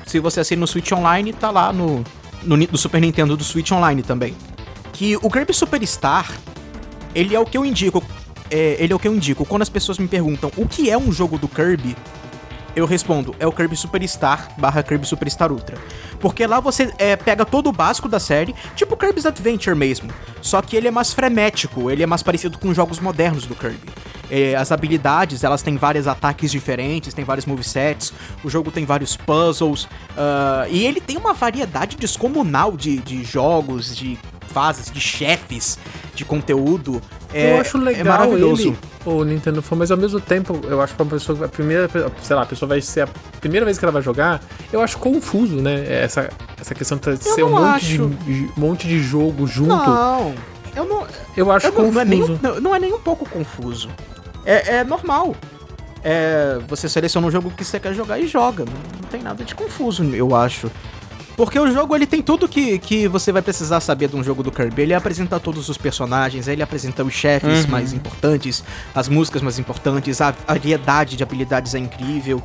[0.05, 2.03] se você assina no Switch Online, tá lá no,
[2.43, 4.36] no, no Super Nintendo do Switch Online também.
[4.93, 6.31] Que o Kirby Superstar,
[7.14, 8.03] ele é o que eu indico.
[8.49, 9.45] É, ele é o que eu indico.
[9.45, 11.95] Quando as pessoas me perguntam o que é um jogo do Kirby,
[12.76, 15.77] eu respondo, é o Kirby Superstar barra Kirby Superstar Ultra.
[16.19, 20.11] Porque lá você é, pega todo o básico da série, tipo Kirby's Adventure mesmo.
[20.41, 23.56] Só que ele é mais frenético, ele é mais parecido com os jogos modernos do
[23.56, 23.89] Kirby.
[24.30, 28.11] É, as habilidades, elas têm vários ataques diferentes, tem vários movesets,
[28.43, 33.95] o jogo tem vários puzzles, uh, e ele tem uma variedade descomunal de, de jogos,
[33.95, 35.77] de fases, de chefes,
[36.15, 37.02] de conteúdo.
[37.36, 38.40] É, eu acho legal é.
[38.40, 41.90] Ele, o Nintendo Phone, mas ao mesmo tempo, eu acho que a pessoa, a primeira,
[42.22, 43.07] sei lá, a pessoa vai ser a
[43.41, 44.41] primeira vez que ela vai jogar,
[44.72, 45.86] eu acho confuso, né?
[45.86, 46.30] Essa,
[46.60, 49.68] essa questão de ser um monte de, monte de jogo junto.
[49.68, 50.34] Não.
[50.74, 51.06] Eu não,
[51.36, 51.94] eu acho Eu não, confuso.
[51.94, 53.90] não é nem, não, não é nem um pouco confuso.
[54.45, 55.36] É, é normal.
[56.02, 58.64] É, você seleciona um jogo que você quer jogar e joga.
[58.64, 60.72] Não, não tem nada de confuso, eu acho.
[61.36, 64.41] Porque o jogo ele tem tudo que, que você vai precisar saber de um jogo
[64.41, 64.84] do Kirby.
[64.84, 68.64] Ele apresenta todos os personagens, ele apresenta os chefes mais importantes,
[68.94, 72.41] as músicas mais importantes, a variedade de habilidades é incrível.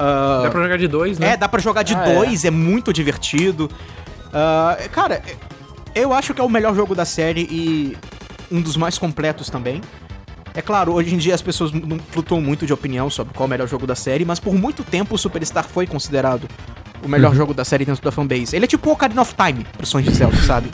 [0.00, 1.28] Ah, Dá pra jogar de dois, né?
[1.30, 2.14] é, dá pra jogar de Ah, é.
[2.14, 2.50] dois, é.
[2.50, 3.70] muito divertido.
[4.32, 5.22] Ah, cara,
[5.94, 7.96] eu acho que é o melhor jogo da série e
[8.50, 9.80] um dos mais completos também.
[10.56, 13.46] É claro, hoje em dia as pessoas não flutuam muito de opinião sobre qual é
[13.46, 16.48] o melhor jogo da série, mas por muito tempo o Superstar foi considerado
[17.04, 17.36] o melhor Uhum.
[17.36, 18.56] jogo da série dentro da fanbase.
[18.56, 20.70] Ele é tipo o Ocarina of Time pro Sonhos de Zelda, sabe?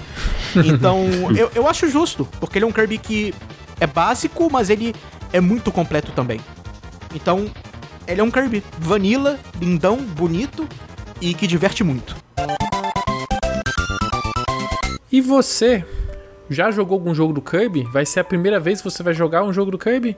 [0.65, 1.05] Então,
[1.37, 3.35] eu, eu acho justo, porque ele é um Kirby que
[3.81, 4.95] é básico, mas ele
[5.33, 6.41] é muito completo também.
[7.15, 7.51] Então,
[8.07, 10.69] ele é um Kirby vanilla, lindão, bonito
[11.21, 12.17] e que diverte muito.
[15.13, 15.85] E você
[16.49, 17.83] já jogou algum jogo do Kirby?
[17.93, 20.17] Vai ser a primeira vez que você vai jogar um jogo do Kirby?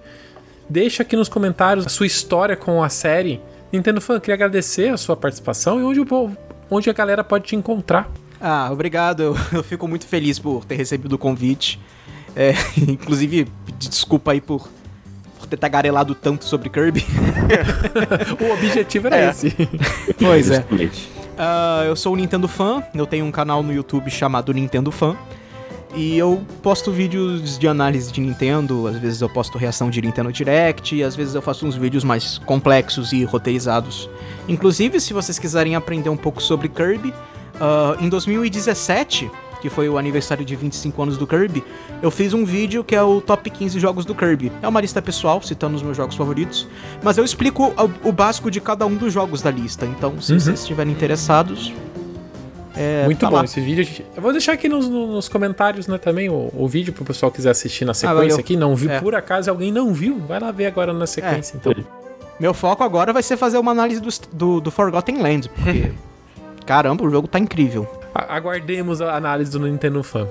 [0.69, 3.41] Deixa aqui nos comentários a sua história com a série.
[3.73, 6.37] Nintendo Fan, queria agradecer a sua participação e onde, o povo-
[6.71, 8.09] onde a galera pode te encontrar.
[8.41, 9.23] Ah, obrigado.
[9.23, 11.81] Eu, eu fico muito feliz por ter recebido o convite.
[12.37, 12.53] É,
[12.89, 14.69] inclusive, pedir desculpa aí por,
[15.39, 17.05] por ter tagarelado tanto sobre Kirby.
[18.41, 19.31] O objetivo era É.
[19.31, 19.55] esse.
[20.19, 20.65] pois é.
[21.39, 25.17] Ah, eu sou o Nintendo Fan, eu tenho um canal no YouTube chamado Nintendo Fan.
[25.95, 30.33] E eu posto vídeos de análise de Nintendo, às vezes eu posto reação de Nintendo
[30.33, 34.09] Direct, e às vezes eu faço uns vídeos mais complexos e roteirizados.
[34.49, 37.13] Inclusive, se vocês quiserem aprender um pouco sobre Kirby,
[37.61, 41.63] ah, em 2017, que foi o aniversário de 25 anos do Kirby,
[42.01, 44.51] eu fiz um vídeo que é o Top 15 Jogos do Kirby.
[44.63, 46.67] É uma lista pessoal, citando os meus jogos favoritos,
[47.03, 47.67] mas eu explico
[48.03, 49.85] o, o básico de cada um dos jogos da lista.
[49.85, 50.41] Então, se Uhum.
[50.41, 51.71] vocês estiverem interessados,
[52.77, 53.45] é, Muito tá bom lá.
[53.45, 54.05] esse vídeo.
[54.17, 57.37] Eu vou deixar aqui nos, nos comentários, né, também o, o vídeo pro pessoal que
[57.37, 58.37] quiser assistir na sequência valeu.
[58.39, 58.57] aqui.
[58.57, 59.01] Não viu, É.
[59.01, 61.75] por acaso alguém não viu, vai lá ver agora na sequência, então.
[62.41, 65.93] Meu foco agora vai ser fazer uma análise do, do, do Forgotten Land, porque,
[66.67, 67.87] caramba, o jogo tá incrível.
[68.15, 70.27] A- Aguardemos a análise do Nintendo Fan.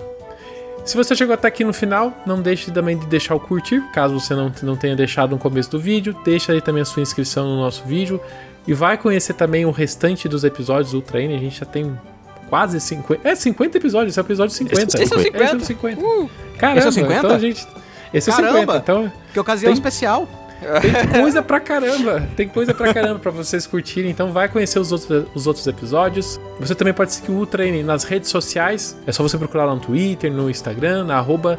[0.84, 4.20] Se você chegou até aqui no final, não deixe também de deixar o curtir, caso
[4.20, 6.16] você não, não tenha deixado no começo do vídeo.
[6.26, 8.20] Deixa aí também a sua inscrição no nosso vídeo.
[8.68, 11.36] E vai conhecer também o restante dos episódios do Ultra N.
[11.36, 11.96] A gente já tem
[12.52, 13.28] quase 50.
[13.28, 14.84] É, 50 episódios, esse é o episódio 50.
[14.84, 15.44] Esse é o 50?
[15.44, 16.02] Esse é o 50.
[16.58, 17.18] Caramba, Esse é o 50?
[17.20, 17.68] Então a gente.
[18.14, 18.60] Esse é o Caramba!
[18.60, 18.78] 50.
[18.78, 20.28] Então Que ocasião Tem- especial.
[20.82, 22.28] tem coisa pra caramba.
[22.36, 24.12] Tem coisa pra caramba pra vocês curtirem.
[24.12, 26.40] Então vai conhecer os outros, os outros episódios.
[26.60, 28.96] Você também pode seguir o Ultra N nas redes sociais.
[29.08, 31.58] É só você procurar lá no Twitter, no Instagram, na arroba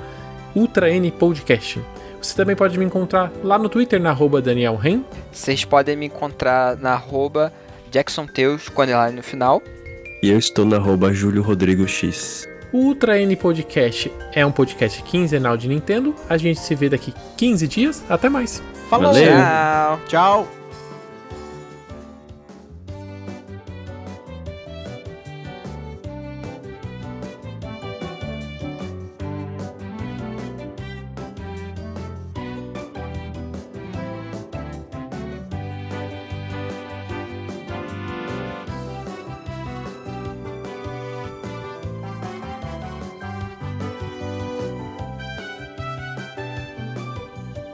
[0.54, 1.80] Ultra N Podcast.
[2.20, 5.00] Você também pode me encontrar lá no Twitter, na arroba Daniel Ren.
[5.32, 7.52] Vocês podem me encontrar na arroba
[7.90, 9.60] Jackson Teus, quando é lá no final.
[10.22, 12.48] E eu estou na arroba Júlio Rodrigo X.
[12.72, 16.14] O Ultra N Podcast é um podcast quinzenal de Nintendo.
[16.28, 18.04] A gente se vê daqui 15 dias.
[18.08, 18.62] Até mais.
[18.88, 19.12] Falou.
[19.12, 19.32] Valeu.
[19.32, 20.00] Tchau!
[20.06, 20.61] Tchau.